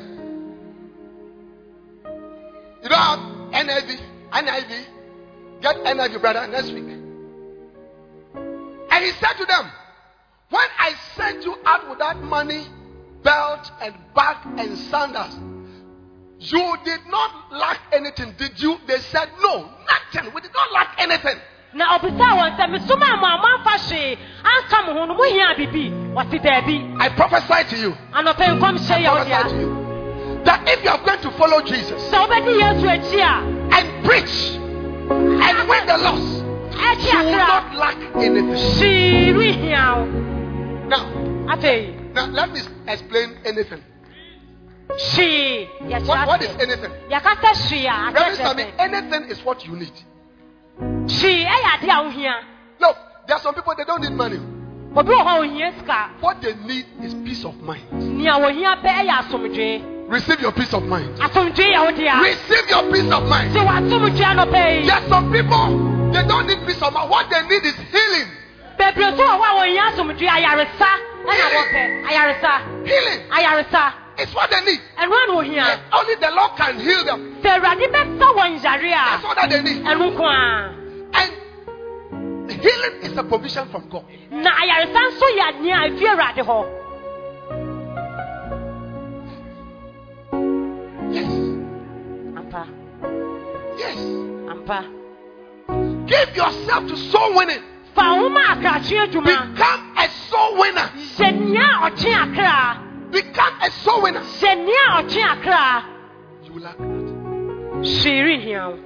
[2.83, 3.21] You don't have
[3.67, 4.01] NIV,
[4.33, 4.87] NIV.
[5.61, 6.85] Get NIV, brother, next week.
[8.91, 9.71] And he said to them,
[10.49, 12.67] When I sent you out without money,
[13.23, 15.37] belt, and bag, and sandals,
[16.41, 18.79] you did not lack anything, did you?
[18.87, 20.33] They said, No, nothing.
[20.35, 21.37] We did not lack anything.
[21.73, 25.91] na ɔbisaa wɔn sɛ mesoma mo a moamfa hwee anka mo ho no mohia bibi
[26.17, 30.83] wɔsi daabi I prophesy to you, anɔpɛ nkɔm hyɛ I prophesy to you, that if
[30.83, 34.59] you are going to follow Jesus sọ sɛ wobɛdi yesu akyi a and preach
[35.47, 36.43] and win the lost,
[36.75, 38.51] akyi you will not lack anything.
[38.51, 40.05] hwee rehia wo
[40.91, 41.07] Now,
[41.55, 43.81] afei now let me explain anything.
[44.99, 46.93] Hwee What, yɛkyerɛ what is ase anything?
[47.11, 49.93] yɛkasa hwee a Reverend akyerɛ Sammy, sɛ anything is what you need.
[50.81, 52.35] hwee ɛyɛ ade a wohia
[52.81, 52.93] No,
[53.27, 54.39] there are some people they don't need money.
[54.97, 57.83] obi wɔ hɔ a ohia sika What they need is peace of mind.
[57.93, 61.17] nea wɔhia pɛ ɛyɛ asomdwee Receive your peace of mind.
[61.19, 63.55] asomdwee yɛ wo dea Receive your peace of mind.
[63.55, 67.09] sɛ wɔasomdwee anɔpɛ yi There are some people they don't need peace of mind.
[67.09, 68.29] What they need is healing.
[68.79, 70.91] bebree nso wɔ hɔ a wɔhia asomdwee ayaresa
[71.23, 72.53] ɛna wɔpɛ ayaresa
[72.87, 74.81] Healing ayaresa is what they need.
[74.97, 77.37] ana ohia Yes, only the Lord can heal them.
[77.43, 79.83] sɛ awurade bɛsa wɔn yare That's a all that they need.
[79.85, 80.75] ɛno nko a
[81.21, 84.05] And healing is a provision from God.
[84.31, 86.67] na ayaresa nso yɛ nea efi awurade hɔ
[91.11, 91.31] Yes.
[92.39, 92.67] ampa
[93.79, 93.99] Yes.
[94.53, 94.85] ampa
[96.07, 97.63] Give yourself to soul winning.
[97.95, 100.91] fa nwoma akrakye adwuma Become a soul winner.
[101.19, 102.79] nea ɔkye akra
[103.11, 104.21] Become a soul winner.
[104.21, 105.85] hyɛ nea ɔkye akra
[106.45, 106.87] You will lack that.
[107.83, 108.77] hwee rehia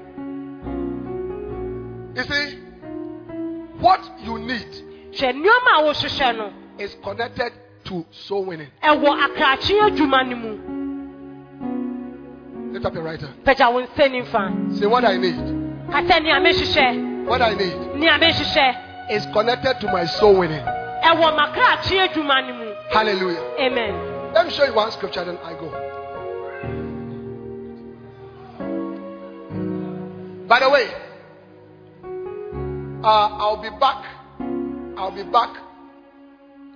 [2.17, 2.59] You see,
[3.81, 4.69] what you need
[5.13, 7.53] hwɛ nneɛma a wohyehyɛ no is connected
[7.85, 8.69] to soul winning.
[8.83, 10.59] ɛwɔ akrakye adwuma no mu
[12.73, 13.35] Lift up your right hand.
[13.45, 15.37] pagya wo nsa nifa Say what I need.
[15.91, 20.65] ka sɛ nea mehyehyɛ What I need nea mehyehyɛ is connected to my soul winning.
[21.05, 23.43] ɛwɔ makrakye adwuma no mu Hallelujah.
[23.61, 23.95] amen
[24.35, 25.71] Let me show you one scripture, then I go.
[30.49, 30.91] By the way,
[33.05, 34.05] uh, I'll be back.
[34.99, 35.57] I'll be back,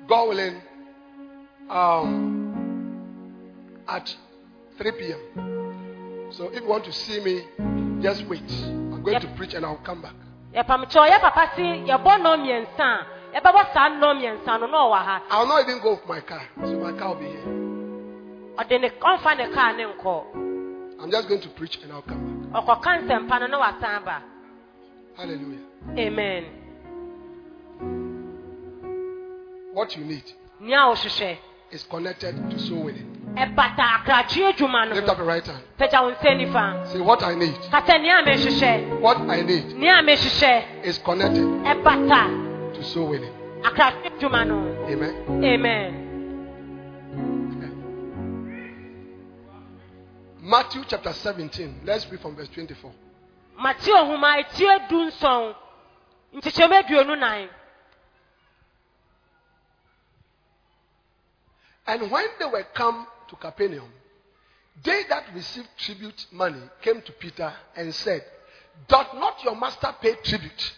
[0.08, 0.62] God willing,
[1.68, 3.34] um,
[3.88, 4.14] at
[4.78, 6.30] 3 p.m.
[6.32, 7.42] So if you want to see me,
[8.02, 8.42] just wait.
[8.68, 9.22] I'm going Yep.
[9.22, 10.14] to preach and I'll come back.
[13.34, 15.04] Yɛpamkyɛ ɔyɛ papa se yɛbɔ nnɔ mmiɛnsa a yɛbɛbɔ saa nnɔ mmiɛnsa no na ɔwɔ
[15.04, 17.44] ha I'll not even go with my car, so my car will be here.
[18.58, 20.24] ɔde ne ɔmfa ne kaa ne nkɔ
[21.00, 24.22] I'm just going to preach and I'll come ɔkɔka nsɛmpa no na wasan ba back.
[25.16, 25.58] Hallelujah.
[25.96, 26.44] amen
[29.72, 30.24] What you need
[30.60, 31.38] nea a
[31.70, 33.14] is connected to soul winning.
[33.36, 35.62] ɛbata akrakye adwuma no Lift up your right hand.
[35.78, 37.54] pagya wo nsa nifa Say what I need.
[37.70, 42.47] ka sɛ nea a What I need a mehyehyɛ is connected ɛbata
[42.78, 43.32] to soul winning.
[43.62, 45.44] akrakye adwuma no ho Amen.
[45.44, 46.04] amen
[50.40, 51.80] Matthew chapter 17.
[51.84, 52.92] Let's read from verse 24.
[53.58, 55.54] mateo nhoma etie du nson
[56.34, 57.48] nkyekyɛmu aduonu nan
[61.86, 63.90] And when they were come to Capernaum,
[64.84, 68.22] they that received tribute money came to Peter and said,
[68.86, 70.74] Doth not your master pay tribute?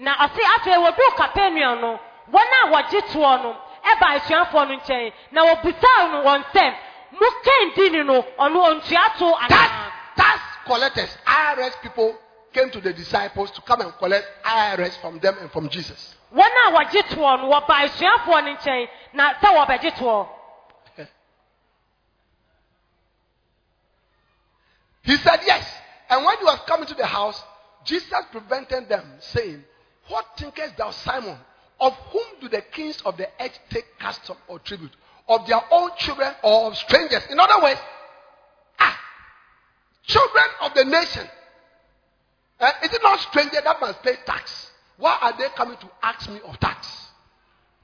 [0.00, 2.00] Na ɔse afei wɔduu kapernaum no
[2.32, 6.74] wɔn a wɔgye toɔ no ɛba asuafoɔ no nkyɛn na wɔbisaa no wɔn nsɛm
[7.12, 9.72] mo kɛndini no ɔno ontua to anaa Tax,
[10.16, 12.18] tax collectors, IRS people
[12.52, 16.14] came to the disciples to come and collect IRS from them and from Jesus.
[16.34, 20.28] wɔn a wɔgye toɔ no wɔba asuafoɔ no nkyɛn na sɛ wɔbɛgye toɔ
[25.02, 25.66] He said, Yes.
[26.10, 27.42] And when he was coming to the house,
[27.84, 29.64] Jesus prevented them, saying,
[30.10, 31.38] What thinkest thou, Simon?
[31.80, 34.90] Of whom do the kings of the earth take custom or tribute?
[35.28, 37.22] Of their own children or of strangers?
[37.30, 37.80] In other words,
[38.78, 38.98] ah,
[40.02, 41.26] children of the nation.
[42.60, 44.70] Eh, is it not stranger that must pay tax?
[44.98, 47.00] Why are they coming to ask me of tax?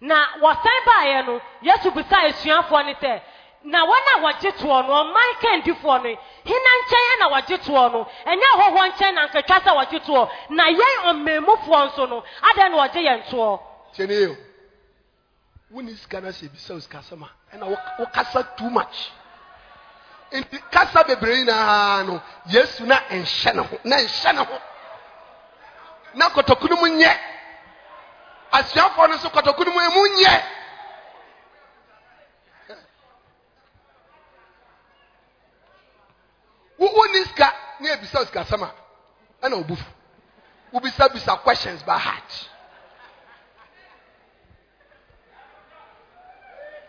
[0.00, 3.22] na wɔsan baeɛ no yesu bisaa asuafoɔ no sɛ
[3.66, 6.08] na wɔn a wɔgye toɔ no ɔman kɛndifoɔ no
[6.44, 10.64] hena nkyɛn na wɔgye toɔ no ɛnyɛ ahɔhoɔ nkyɛn na nkatwa sɛ wɔgye toɔ na
[10.70, 13.60] yɛn ɔmɛmufoɔ nso no adɛn na wɔgye yɛn toɔ
[13.96, 14.36] Tienio.
[15.70, 17.28] When is Ghana say be sales customer?
[17.52, 19.10] And I kasa too much.
[20.32, 24.58] Nti kasa bebree na no Yesu na nhyɛ ne ho na nhyɛ ne ho.
[26.14, 27.16] Na mu nyɛ.
[28.52, 29.30] Asuafoɔ no nso
[29.74, 30.42] mu emu nyɛ.
[36.78, 38.70] Wo wo ni sika na ebisa sika sama.
[39.42, 39.84] Ɛna obufu.
[40.72, 42.48] Wobisa bisa questions by heart.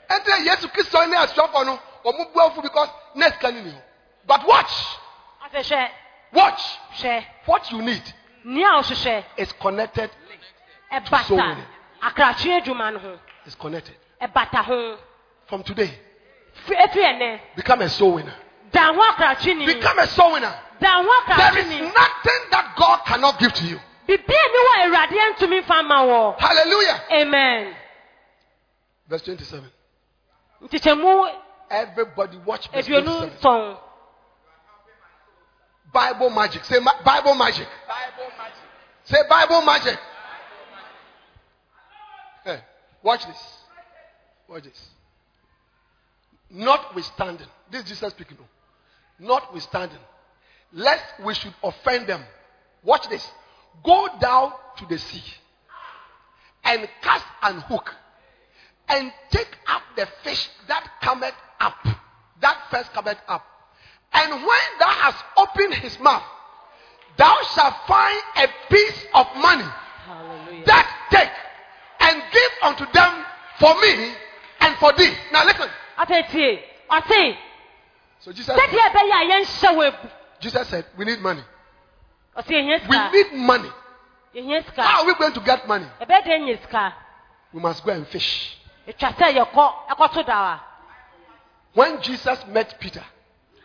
[0.10, 3.82] ɛnti yesu kristo ne asuafo no wɔn bu afu because next kan ni hɔ
[4.26, 4.71] but watch.
[5.45, 5.89] Afei hwɛ
[6.34, 6.62] watch.
[7.00, 8.04] Hwɛ what you need
[8.45, 10.10] a ɔhyehyɛ is connected
[10.89, 11.63] So ɛbata many.
[12.02, 13.19] akrakye adwuma no ho.
[13.45, 13.95] Is connected.
[14.21, 14.97] Ɛbata ho.
[15.47, 15.91] From today
[16.65, 18.36] Fi- efi ɛnɛ become a soul winner
[18.71, 20.53] da ho akrakye ni become a soul winner.
[20.80, 23.80] Da ho there akrakye is ni nothing that God cannot give to you.
[24.08, 27.01] Bibia ni wɔ awurade ntumi nfa ma wɔ hallelujah.
[27.12, 27.75] Amen.
[29.08, 29.71] Verse twenty-seven.
[31.69, 33.38] Everybody watch verse aduonu twenty-seven.
[33.38, 33.77] nson
[35.93, 36.63] Bible magic.
[36.65, 37.67] Say ma- Bible magic.
[39.06, 39.97] Say Bible magic.
[42.43, 42.62] Hey,
[43.01, 43.58] watch this.
[44.47, 44.89] Watch this.
[46.49, 48.38] Notwithstanding this is Jesus speaking.
[49.19, 49.99] Notwithstanding
[50.73, 52.23] lest we should offend them.
[52.84, 53.27] Watch this.
[53.84, 55.23] Go down to the sea
[56.63, 57.93] and cast an hook
[58.89, 61.75] and take up the fish that cometh up
[62.41, 63.43] that first cometh up.
[64.13, 66.23] And when thou hast opened his mouth
[67.17, 69.65] thou shalt find a piece of money
[70.06, 70.65] hallelujah.
[70.65, 73.25] that take and give unto them
[73.60, 74.13] for me
[74.62, 75.13] and for thee.
[75.31, 75.67] Now listen.
[75.98, 76.58] Tie
[76.89, 77.37] ɔse
[78.20, 80.08] so jesus sɛdeɛ ɛbɛyɛ a yɛnhyɛ wɔ abu
[80.40, 81.44] jesus said we need money.
[82.48, 83.70] We need money.
[84.76, 85.88] How are we going to get money?
[86.02, 86.94] Ɛbɛyɛ dɛ nyɛ sika
[87.54, 88.58] we must go and fish.
[88.88, 90.60] Etwa sɛ yɛkɔ ɛkɔto dawa
[91.74, 93.04] when jesus met peter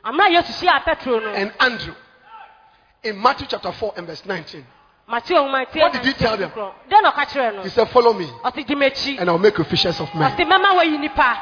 [0.04, 1.94] amuna yesu hyia petro no and andrew
[3.02, 4.64] in matthew chapter 4 and verse 19
[5.08, 6.50] Mate ohun tie What did he tell them?
[6.88, 7.62] Den ɔka kyerɛ no.
[7.62, 9.18] He said, Follow me, Ɔsi di m'akyi.
[9.20, 10.30] and I'll make you fishers of men.
[10.30, 11.36] Ɔsi mɛma wɔyi nipa.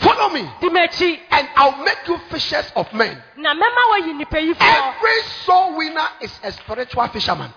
[0.00, 3.22] Follow me, and I'll make you fishers of men.
[3.36, 4.94] Na mɛma wɔyi nipa yi fɔ.
[4.94, 7.52] Every soul winner is a spiritual fisherman.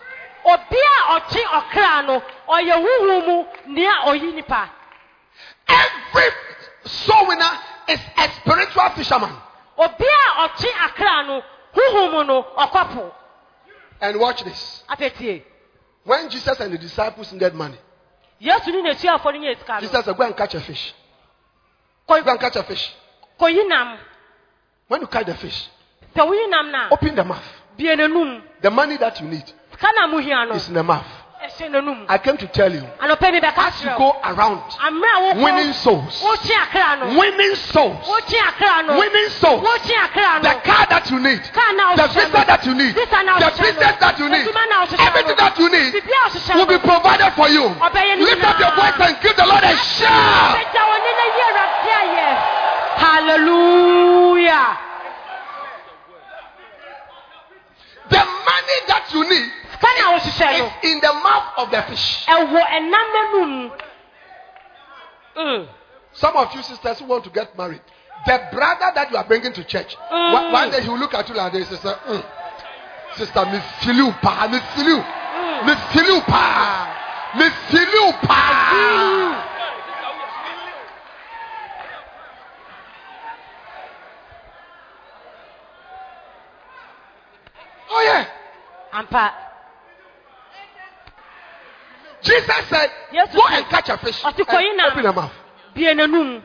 [0.45, 3.93] Obi a ɔkye ɔkra no, ɔyɛ huhu mu nea.
[5.69, 6.29] Every
[6.85, 9.35] soul winner is a spiritual fisherman.
[9.77, 11.41] Obi a ɔkye akra no,
[11.73, 13.11] huhu mu no, ɔkɔpo.
[14.01, 14.83] And watch this.
[16.03, 17.77] When Jesus and the disciples needed money,
[18.41, 19.79] Yesu ni n'asuafo no nyɛ sika no.
[19.79, 20.93] Jesus said, Go and catch a fish.
[22.07, 22.93] Kɔ- Go and catch a fish.
[23.39, 23.97] Kɔyi nam.
[24.87, 25.67] When you catch the fish,
[26.15, 27.43] Sɛ woyi nam na, open the mouth.
[27.77, 31.05] The money that you need Sika na mo hia no, is in the mouth.
[31.59, 34.61] I came to tell you, Anɔpɛ mi bɛka as you go around
[35.37, 37.19] winning souls, wokye akra no.
[37.19, 38.97] winning souls, Wokye akra no.
[38.97, 43.05] winning souls, the car that you need, the visa that you need, the
[43.61, 45.05] business that you need, Adwuma na ɔhyehyɛ no.
[45.05, 47.65] everything that you need Biribi a ɔhyehyɛ will be provided for you.
[47.69, 50.57] Lift up your voice and give the Lord a shout.
[50.57, 52.27] Pagya wo ne na yi Awurade ayɛ.
[52.97, 54.77] Hallelujah.
[58.09, 59.51] The money that you need
[59.83, 60.65] Sika na ɔhyehyɛ no.
[60.65, 62.25] is in the mouth of the fish.
[62.27, 63.71] Ɛwɔ ɛnam n'anum.
[65.35, 65.67] Mm.
[66.13, 67.81] Some of you sisters who want to get married,
[68.25, 70.33] the brother that you are bringing to church, Mm.
[70.33, 71.97] one, one day he will look at you like this, sister.
[72.07, 72.23] Mm.
[73.17, 75.65] Sister, me feel you, pa, me feel you, Mm.
[75.65, 76.87] me feel you, pa,
[77.35, 79.49] me feel you, pa.
[87.89, 88.25] Oh yeah,
[88.91, 89.31] Ampa.
[92.23, 94.21] Jesus said, Yes, go and catch a fish.
[94.21, 94.87] Ɔsi and na.
[94.87, 95.31] open your mouth.
[95.75, 96.41] Bie n'anum.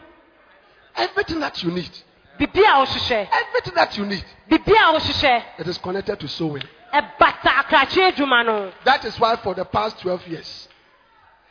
[0.97, 1.91] Everything that you need,
[2.39, 3.29] Bibi a ɔhyehyɛ.
[3.31, 5.43] everything that you need, Bibi a ɔhyehyɛ.
[5.59, 6.63] it is connected to sowing.
[6.93, 8.73] Ɛbata akrakye adwuma no.
[8.85, 10.69] That is why for the past 12 years,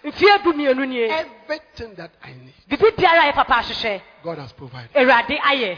[0.04, 1.10] Mfie du mmienu nie.
[1.10, 4.02] everything that I need, Bibi biara yɛ papa ahyehyɛ.
[4.24, 4.92] God has provided.
[4.94, 5.78] Ayɛ.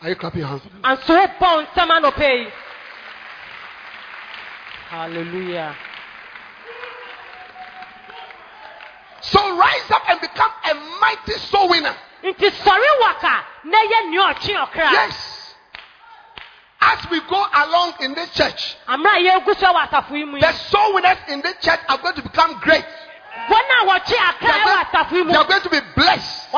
[0.00, 0.82] Are you clapping your hands for them?
[0.82, 2.52] Anso bɔ nsɛm anɔpɛ yi.
[4.90, 5.76] Hallelujah.
[9.20, 11.94] So rise up and become a mighty soul winner.
[12.22, 14.92] Nti sɔre waka na yɛ nea ɔkye ɔkra.
[14.92, 15.54] Yes.
[16.80, 20.36] As we go along in this church, Amena a yɛgu so wɔ asafo yi mu
[20.36, 20.40] yi.
[20.40, 22.84] the soul winners in this church are going to become great.
[23.48, 25.32] Wɔn a wɔkye They are going, asafo mu.
[25.32, 26.52] they are going to be blessed.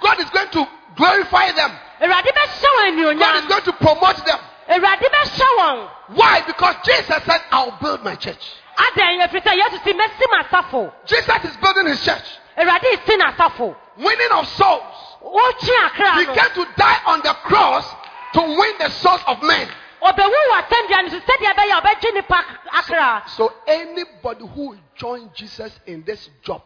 [0.00, 1.70] God is going to glorify them.
[2.00, 4.38] Awurade bɛhyɛ wɔn God is going to promote them.
[4.68, 5.90] Awurade bɛhyɛ wɔn.
[6.08, 6.40] Why?
[6.42, 8.44] Because Jesus said, I'll build my church.
[8.76, 10.92] Adan yɛ firi sɛ Yesu si mɛsi ma asafo.
[11.06, 12.28] Jesus is building his church.
[12.56, 13.74] Awurade si na asafo.
[13.96, 14.96] Winning of souls.
[15.22, 17.86] Wɔkye akra He came to die on the cross
[18.34, 19.68] to win the souls of men.
[20.02, 23.22] Ɔbɛwu wɔ asɛnnua no so sɛdeɛ ɛbɛyɛ a ɔbɛgye nipa akra.
[23.28, 26.62] So anybody who join Jesus in this job,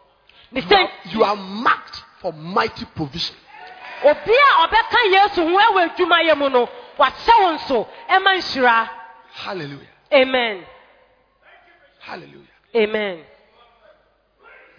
[0.50, 3.36] you are, you are marked for mighty provision.
[4.02, 6.68] obi a ɔbɛka Yesu ho ɛwɔ adwuma yɛ mu no,
[7.68, 7.88] so.
[9.32, 9.88] Hallelujah.
[10.12, 10.66] Amen.
[12.00, 12.46] Hallelujah.
[12.74, 13.24] Amen.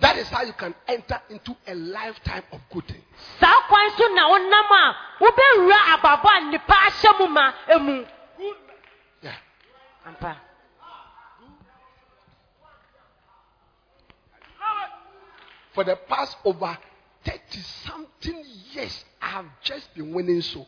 [0.02, 3.04] That is how you can enter into a lifetime of good things.
[3.40, 8.06] Saa kwan so na wonam a wobɛwura ababɔ a nipa ahyɛ mu ma emu.
[9.22, 9.36] Yeah.
[15.74, 16.78] For the past over
[17.24, 17.40] 30
[17.86, 20.68] something years, I have just been winning souls.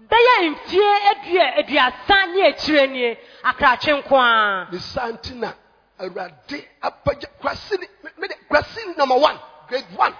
[0.00, 4.68] Bɛyɛ mfie adua aduasa ne akyire nie akrakye nko a.
[4.70, 5.54] The Santina,
[5.98, 9.38] Arade, Apaja, Krasini, me- me- Krasini number one,
[9.68, 10.14] grade one.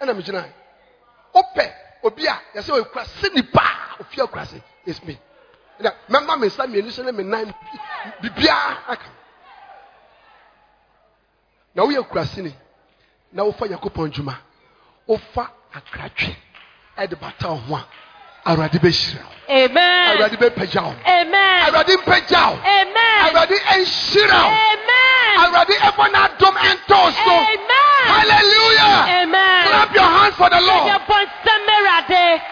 [0.00, 0.48] And I'm Jinai.
[1.34, 1.72] Ope,
[2.04, 5.18] Obia, you say, Krasini pa, Ofia Krasi, it's me.
[5.80, 7.54] Now, Remember me, Sammy, and you say, me nine,
[8.22, 8.50] Bibia,
[8.86, 9.12] I come.
[11.74, 12.52] Now we are Krasini.
[13.32, 14.38] Now, Ofa Yakupon Juma.
[15.08, 16.36] Ofa Akratri.
[16.98, 17.56] At the battle
[18.46, 18.68] of one.
[18.68, 19.26] Arade Beshira.
[19.50, 20.20] Amen.
[20.20, 20.94] Arade Bepajao.
[21.06, 21.74] Amen.
[21.74, 22.58] Arade Pejao.
[22.58, 22.92] Amen.
[23.22, 24.56] Awurade nhyira wo.
[25.42, 27.34] Awurade ɛbɔ n'adom ɛntɔɔ so.
[28.04, 29.22] Hallelujah.
[29.22, 29.66] Amen.
[29.66, 30.90] Clap your hands for the Lord.
[30.90, 32.42] Awurade.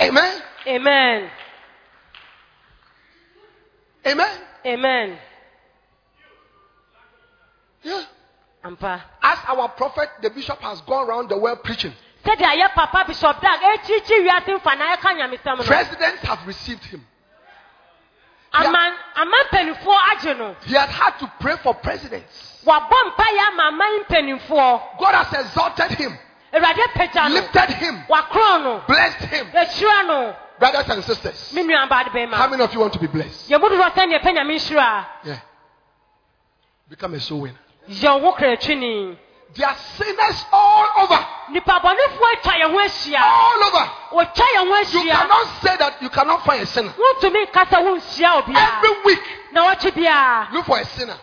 [0.00, 0.42] Amen.
[0.66, 1.30] Amen.
[4.06, 4.38] Amen.
[4.66, 5.18] Amen.
[7.82, 8.02] Yeah.
[8.64, 9.02] Ampa.
[9.22, 11.92] As our prophet, the bishop, has gone around the world preaching,
[12.24, 15.64] Sɛdeɛ yɛ papa Bishop Dag ekyirikyi wiase nfa na ɛka nyamesɛm no.
[15.64, 17.06] presidents have received him.
[18.54, 20.56] Aman aman mpanimfoɔ agye no.
[20.64, 22.62] He had had to pray for presidents.
[22.64, 24.98] Wabɔ mpaeɛ ama aman mpanimfoɔ.
[24.98, 26.18] God has exalted him.
[26.54, 29.46] awurade pagya no lifted him, no blessed him.
[30.06, 33.50] no Brothers and sisters, me nua baade how many of you want to be blessed?
[33.50, 35.40] yɛmu dodoɔ sɛ neɛ pɛ nyame nhyira Yeah.
[36.88, 37.58] Become a soul winner.
[37.88, 39.18] Yɛn ho kra twini
[39.54, 41.26] There are sinners all over.
[41.50, 43.90] nipa bɔnefoɔ atwa yɛn ho All over.
[44.12, 46.92] wɔtwa yɛn ho You cannot say that you cannot find a sinner.
[46.92, 49.22] wontumi nkasa wonhyia obiara Every week,
[49.52, 51.16] na wɔkye biara look for a sinner.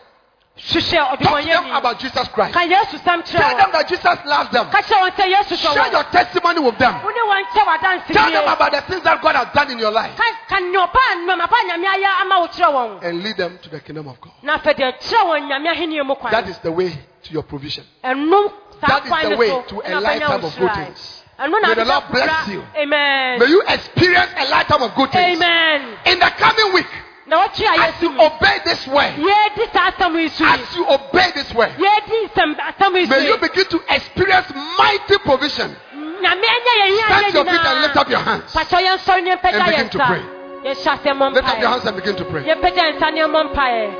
[0.57, 2.53] Talk to them about Jesus Christ.
[2.53, 4.69] ka yesu sɛm Tell them that Jesus loves them.
[4.69, 7.01] ka kyerɛ wɔn sɛ yesu Share your testimony with them.
[7.03, 9.91] wo ne wɔn nkyɛ Tell them about the things that God has done in your
[9.91, 10.15] life.
[10.17, 13.69] ka ka nneɔpa nnɔma pa nyame ayɛ ama wo kyerɛ wɔn And lead them to
[13.69, 14.33] the kingdom of God.
[14.43, 16.89] na afei deɛ kyerɛ wɔn nyame ahenni mu kwan That is the way
[17.23, 17.85] to your provision.
[18.03, 21.17] That is the way to a lifetime of good things.
[21.39, 22.63] May the Lord bless you.
[22.77, 25.41] amen May you experience a lifetime of good things.
[25.41, 29.91] amen In the coming week, na wɔtwe a as you obey this word, yɛdi saa
[29.91, 33.37] asɛm yi so as you obey this word, yɛdi nsɛm asɛm yi so may you
[33.37, 35.75] begin to experience mighty provision.
[36.21, 38.53] nyame anyɛ yɛn yɛ Stand your feet and lift up your hands.
[38.53, 40.21] pakyɛ yɛn sɔre ne mpagya And begin to pray.
[40.65, 42.43] yɛhyɛ asɛm mɔ Lift up your hands and begin to pray.
[42.43, 43.91] yɛmpagya yɛn nsa ne ɛmmɔ mpaeɛ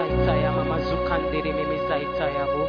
[0.00, 2.62] Zaitaya mama zukandere meme zaitaya bo.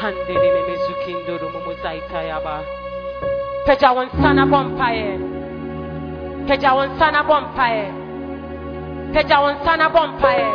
[0.00, 2.62] Handere meme zukindoro momo zaitaya ba.
[3.66, 5.18] Pagya wɔn nsa na bɔ mpaeɛ.
[6.48, 8.05] Pagya wɔn nsa na bɔ mpaeɛ.
[9.14, 10.46] Pagya wɔn nsa na bɔ mpaeɛ.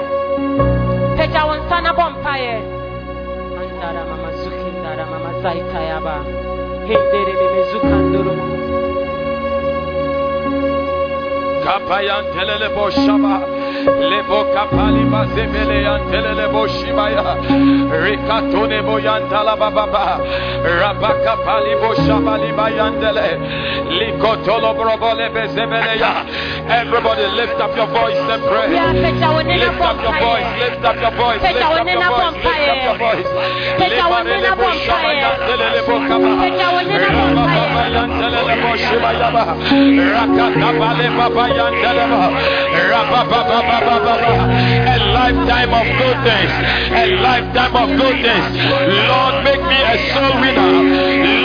[1.18, 2.56] Pagya wɔn nsa na bɔ mpaeɛ.
[3.62, 6.16] Andara mama zukindara mama zaitaya ba.
[6.88, 8.34] Hendere meme zukandoro
[13.86, 13.92] momo.
[13.92, 14.10] Kapayan telele boşaba.
[14.12, 17.38] Lebo kapali mazemele yan telele boşibaya.
[18.06, 20.20] Rikatone boyan talababa.
[20.82, 23.40] Rabaka pali boşaba libayan dele.
[24.00, 25.30] Likotolo brobole
[26.00, 26.14] ya.
[26.70, 28.70] Everybody lift up your voice and pray.
[28.70, 32.08] Bia pagya wɔn ne Lift up your voice, lift up your voice, lift up your
[32.08, 33.28] voice, lift up your voice.
[33.80, 35.22] Pagya wɔn ne na bɔ boşaba mpaeɛ.
[35.22, 36.30] yan telele bokaba.
[36.42, 37.94] Pagya wɔn ne na bɔ Rababa mpaeɛ.
[37.96, 39.44] yan telele boşibaya ba.
[41.18, 42.28] Baba yan telele ba.
[42.92, 43.71] Rababababababa.
[43.72, 46.52] A lifetime of goodness,
[46.92, 48.44] a lifetime of goodness.
[49.08, 50.72] Lord, make me a soul winner.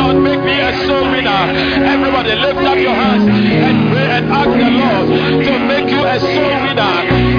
[0.03, 1.43] Lord, make me a soul winner.
[1.87, 5.07] Everybody, lift up your hands and pray and ask the Lord
[5.47, 6.97] to make you a soul winner,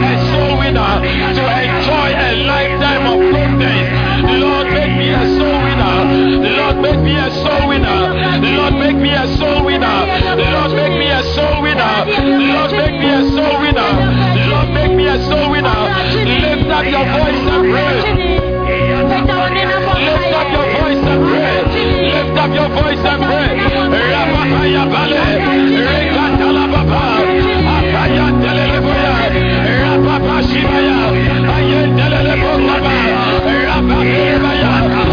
[0.07, 1.03] a soul winner
[1.35, 3.87] to enjoy a lifetime of goodness.
[4.39, 5.97] Lord, make me a soul winner.
[6.57, 8.16] Lord, make me a soul winner.
[8.41, 9.99] Lord, make me a soul winner.
[10.37, 12.05] Lord, make me a soul winner.
[12.05, 13.91] Lord, make me a soul winner.
[14.49, 15.79] Lord, make me a soul winner.
[16.25, 17.97] Lift up your voice and pray.
[18.67, 21.57] Lift up your voice and pray.
[22.13, 23.49] Lift up your voice and pray.
[24.11, 25.23] Rabakaya bale.
[25.87, 27.03] Rekatala baba.
[27.75, 29.15] Akaya telele boya.
[29.81, 30.97] Rababa shibaya.
[31.55, 32.93] Ayendelele bokaba.
[33.65, 35.06] Rabakaya baya.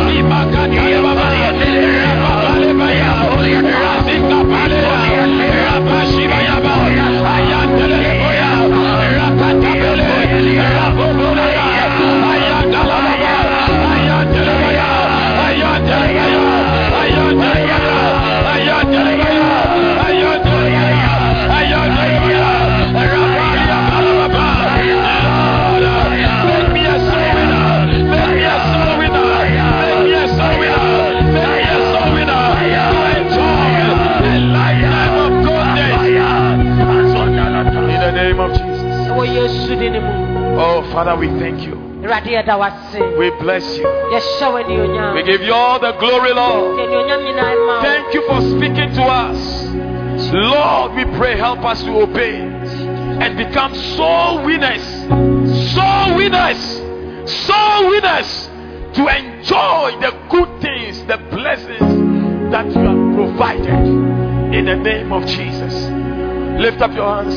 [43.18, 43.84] We bless you.
[43.84, 45.14] Yɛhyɛ wo anuonyam.
[45.14, 46.78] We give you all the glory, Lord.
[46.78, 47.82] Yɛ anuonyam nyinaa ma wo.
[47.82, 49.64] Thank you for speaking to us.
[50.32, 54.82] Lord, we pray, help us to obey and become soul winners.
[55.74, 56.60] Soul winners.
[57.46, 58.48] Soul winners
[58.94, 65.26] to enjoy the good things, the blessings that you have provided in the name of
[65.26, 65.74] Jesus.
[66.60, 67.34] Lift up your hands.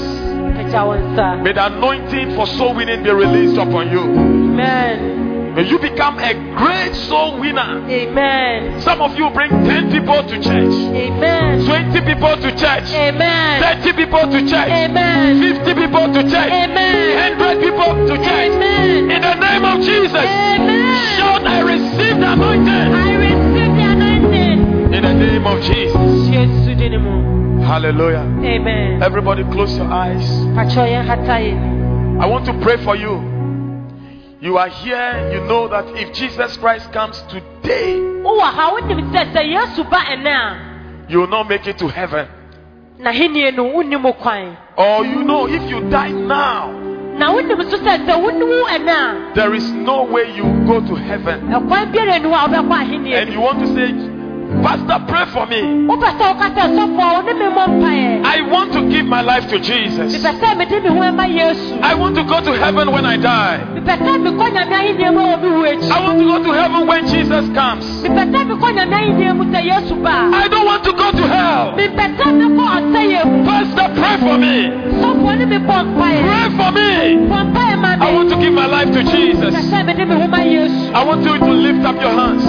[1.43, 4.36] May the anointing for soul winning be released upon you.
[4.57, 5.53] Amen.
[5.53, 7.85] May you become a great soul winner.
[7.89, 8.81] Amen.
[8.81, 10.73] Some of you bring 10 people to church.
[10.73, 11.65] Amen.
[11.65, 13.81] 20 people to church, Amen.
[13.81, 15.57] 30 people to church, Amen.
[15.61, 17.37] 50 people to church, Amen.
[17.37, 18.49] 100 people to church.
[18.53, 19.11] Amen.
[19.11, 21.17] In the name of Jesus, Amen.
[21.17, 22.67] shout, I receive the anointing.
[22.67, 24.93] I receive the anointing.
[24.93, 26.27] In the name of Jesus.
[27.67, 28.25] Hallelujah.
[28.41, 29.03] Amen.
[29.03, 30.25] Everybody close your eyes.
[30.57, 32.21] Pakyɛ yɛn hata yɛn.
[32.21, 33.36] I want to pray for you.
[34.39, 39.33] You are here, you know that if Jesus Christ comes today, Wowɔ ha wonim sɛ
[39.33, 42.27] sɛ Yesu ba ɛnɛ you will not make it to heaven.
[42.99, 44.11] a n'ahenni no wonni mu.
[44.77, 46.69] Or you know if you die now,
[47.17, 48.45] Na wonim nso sɛ sɛ wonni
[48.77, 51.51] ɛnɛ there is no way you go to heaven.
[51.51, 53.91] a ɛkwan biara ni hɔ a wobɛkɔ ahenni And you want to say,
[54.63, 55.61] Pastor, pray for me.
[55.87, 59.21] wopɛ sɛ woka sɛ sɔfoɔ wo ne me mmɔ mpaeɛ I want to give my
[59.21, 60.15] life to Jesus.
[60.15, 63.17] mepɛ sɛ mede me ho ɛma yesu I want to go to heaven when I
[63.17, 63.59] die.
[63.75, 66.43] mepɛ sɛ mekɔ nyame ahenniɛ mu a wɔ me wu akyi I want to go
[66.43, 67.85] to heaven when Jesus comes.
[68.03, 71.23] mepɛ sɛ mekɔ nyame ahenniɛ mu sɛ yesu ba I don't want to go to
[71.27, 71.73] hell.
[71.77, 74.55] mepɛ sɛ mekɔ ɔsɛeɛ mu Pastor, pray for me.
[75.03, 76.89] sɔfoɔ ne me bɔ mpaeɛ Pray for me.
[77.27, 79.53] bɔ mpaeɛ ma I want to give my life to Jesus.
[79.71, 82.43] sɛ mede me ho ma yesu I want you to lift up your hands.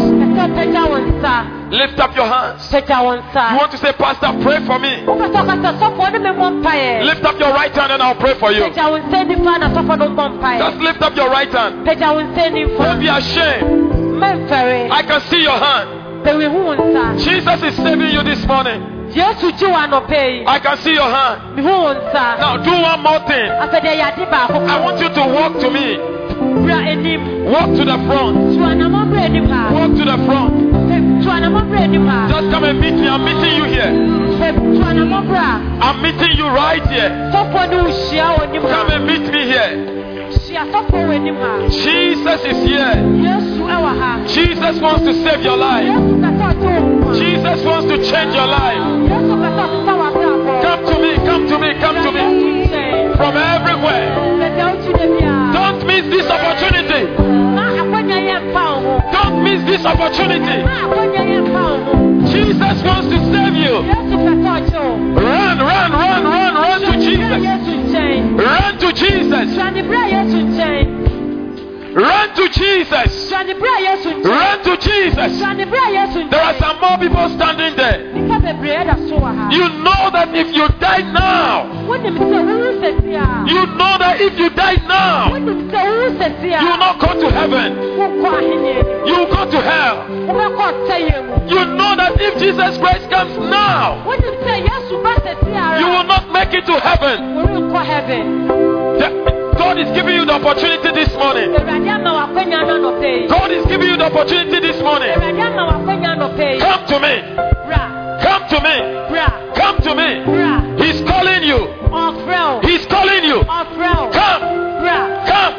[1.71, 2.73] Mepɛ sɛ wopagya wo nsa Lift up your hands.
[2.73, 5.03] You want to say, Pastor, pray for me.
[5.07, 8.03] wopɛ sɛ woka sɛ sɔfoɔ ne me mmɔ mpaeɛ Lift up your right hand and
[8.03, 8.63] I'll pray for you.
[8.63, 11.87] pagya wo nsa nifa na sɔfoɔ no mmɔ mpaeɛ Just lift up your right hand.
[11.87, 13.95] pagya wo nsa nifa Don't be ashamed.
[14.21, 15.89] I can see your hand.
[16.25, 18.81] pɛwe hu wo nsa Jesus is saving you this morning.
[19.15, 21.41] yesu gye wo anɔpɛ yi I can see your hand.
[21.57, 23.49] mehu wo nsa Now do one more thing.
[23.51, 25.99] afɛdeɛ yɛade baako I want you to walk to me.
[27.49, 28.37] Walk to the front.
[28.55, 31.08] tu anammɔ brɛ anim ha Walk to the front.
[31.19, 33.09] Pɛ- tu anammɔ brɛ anim ha Just come and meet me.
[33.09, 33.93] I'm meeting you here.
[34.39, 37.11] Pɛ- tu anammɔ brɛ a I'm meeting you right here.
[37.33, 39.71] sɔfoɔ ne wo hyia wɔ anim Come and meet me here.
[40.31, 42.95] hyia sɔfoɔ wɔ anim ha Jesus is here.
[43.27, 45.85] yesu ɛwɔ ha Jesus wants to save your life.
[45.85, 48.83] yesu pɛ sɛ ɔgye wo nkwa Jesus wants to change your life.
[49.11, 51.13] yesu pɛ sɛ ɔsesa w'abrabɔ Come to me.
[51.27, 51.75] Come to me.
[51.81, 52.25] Come to me.
[53.17, 54.07] From everywhere.
[54.15, 57.03] baabi a wokyi da biara Don't miss this opportunity.
[59.13, 60.65] Don't miss this opportunity.
[62.33, 63.75] Jesus wants to save you.
[65.15, 67.41] Run, run, run, run, run to Jesus.
[68.37, 69.57] Run to Jesus.
[71.95, 73.31] Run to Jesus.
[74.25, 75.33] Run to Jesus.
[76.31, 78.28] There are some more people standing there.
[78.49, 82.39] Nipa bebree ɛda so wɔ ha You know that if you die now, wonim sɛ
[82.49, 86.61] wowu sɛsi a you know that if you die now, wonim sɛ wowu sɛsi a
[86.63, 87.71] you will not go to heaven.
[89.09, 89.97] You will go to hell.
[90.09, 95.03] mu wobɛkɔ ɔsɛeɛ mu You know that if Jesus Christ comes now, wonim sɛ yesu
[95.03, 97.19] ba sɛsi you will not make it to heaven.
[97.37, 98.49] worenkɔ heaven
[98.99, 101.51] The- God is giving you the opportunity this morning.
[101.55, 105.11] awurade ama w'akwanya no anɔpɛ yi God is giving you the opportunity this morning.
[105.11, 107.15] awurade ama w'akwanya anɔpɛ yi Come to me.
[108.23, 108.77] Come to me.
[109.55, 110.09] Come to me.
[110.85, 111.61] He's calling you.
[112.69, 113.45] He's calling you.
[113.45, 114.13] Come.
[115.27, 115.55] Come.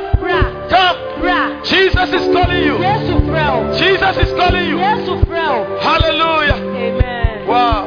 [0.70, 1.64] Come.
[1.64, 2.78] Jesus is calling you.
[2.80, 4.78] yesu frɛ wo Jesus is calling you.
[4.80, 6.56] yesu frɛ wo Hallelujah.
[6.56, 7.84] amen Wow.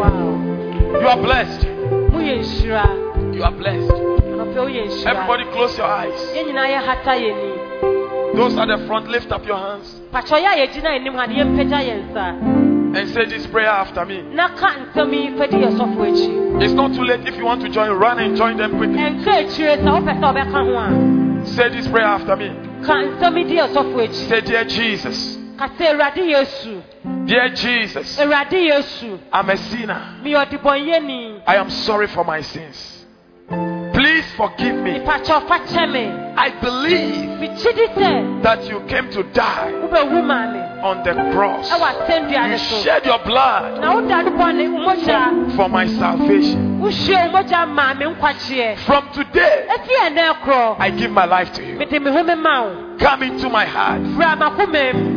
[0.00, 1.62] wow You are blessed.
[1.64, 3.90] You are blessed.
[3.92, 6.18] anɔpɛ woyɛ nhyira Everybody close your eyes.
[6.34, 10.00] yɛn nyinaa yɛhata yɛn ni Those at the front, lift up your hands
[12.92, 14.04] pakyɛ yɛ a yɛgyina anim ha no yɛmpagya yɛn nsa and say this prayer after
[14.06, 14.22] me.
[14.34, 17.26] na ka nsɛm yi fɛdi yɛ sɔfo akyi It's not too late.
[17.26, 18.98] If you want to join, run and join them quickly.
[18.98, 22.50] ɛnka akyire sɛ wopɛ sɛ wobɛka ho a Say this prayer after me.
[22.84, 25.36] ka nsɛm yi di yɛ sɔfo Say, Dear Jesus,
[27.26, 30.02] dear Jesus, I'm a sinner.
[31.46, 32.99] I am sorry for my sins.
[34.00, 34.92] Please forgive me.
[34.98, 40.24] mepakyɛ ɔfa kyɛ me I believe megye di sɛ that you came to die wobɛwu
[40.24, 41.68] maa me on the cross.
[41.70, 46.80] You shed your blood na woda ne bɔne wo mogya for my salvation.
[46.80, 51.52] wohwie wo mogya maa me nkwagyeɛ From today, ɛfi ɛnɛ korɔ I give my life
[51.52, 51.74] to you.
[51.76, 54.00] mede me ho me ma wo Come into my heart.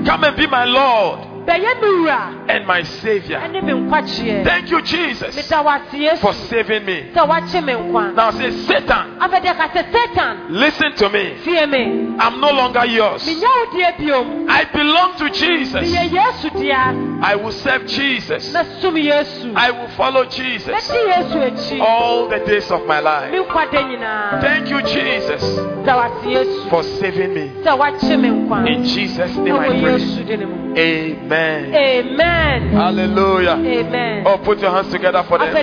[0.05, 3.39] Come and be my Lord bɛyɛ me wura and my Savior.
[3.39, 7.11] ɛne me nkwagyeɛ Thank you, Jesus, meda wo ase for saving me.
[7.13, 11.33] sɛ woakye me Now say, Satan, afɛdeɛ ka sɛ satan listen to me.
[12.19, 13.23] I'm no longer yours.
[13.25, 15.81] menyɛ wo deɛ biom I belong to Jesus.
[15.91, 16.73] meyɛ yesu dea
[17.21, 18.53] I will serve Jesus.
[18.55, 23.31] I will follow Jesus mɛdi yesu akyi all the days of my life.
[23.33, 25.43] nkwa da nyinaa Thank you, Jesus,
[25.85, 27.51] da wo ase yesu for saving me.
[27.63, 29.81] sɛ woakye me In Jesus' name I pray.
[29.99, 30.73] yesu de ne mu
[31.33, 31.73] Amen.
[31.73, 33.57] amen Hallelujah.
[33.57, 35.53] amen Oh, put your hands together for them.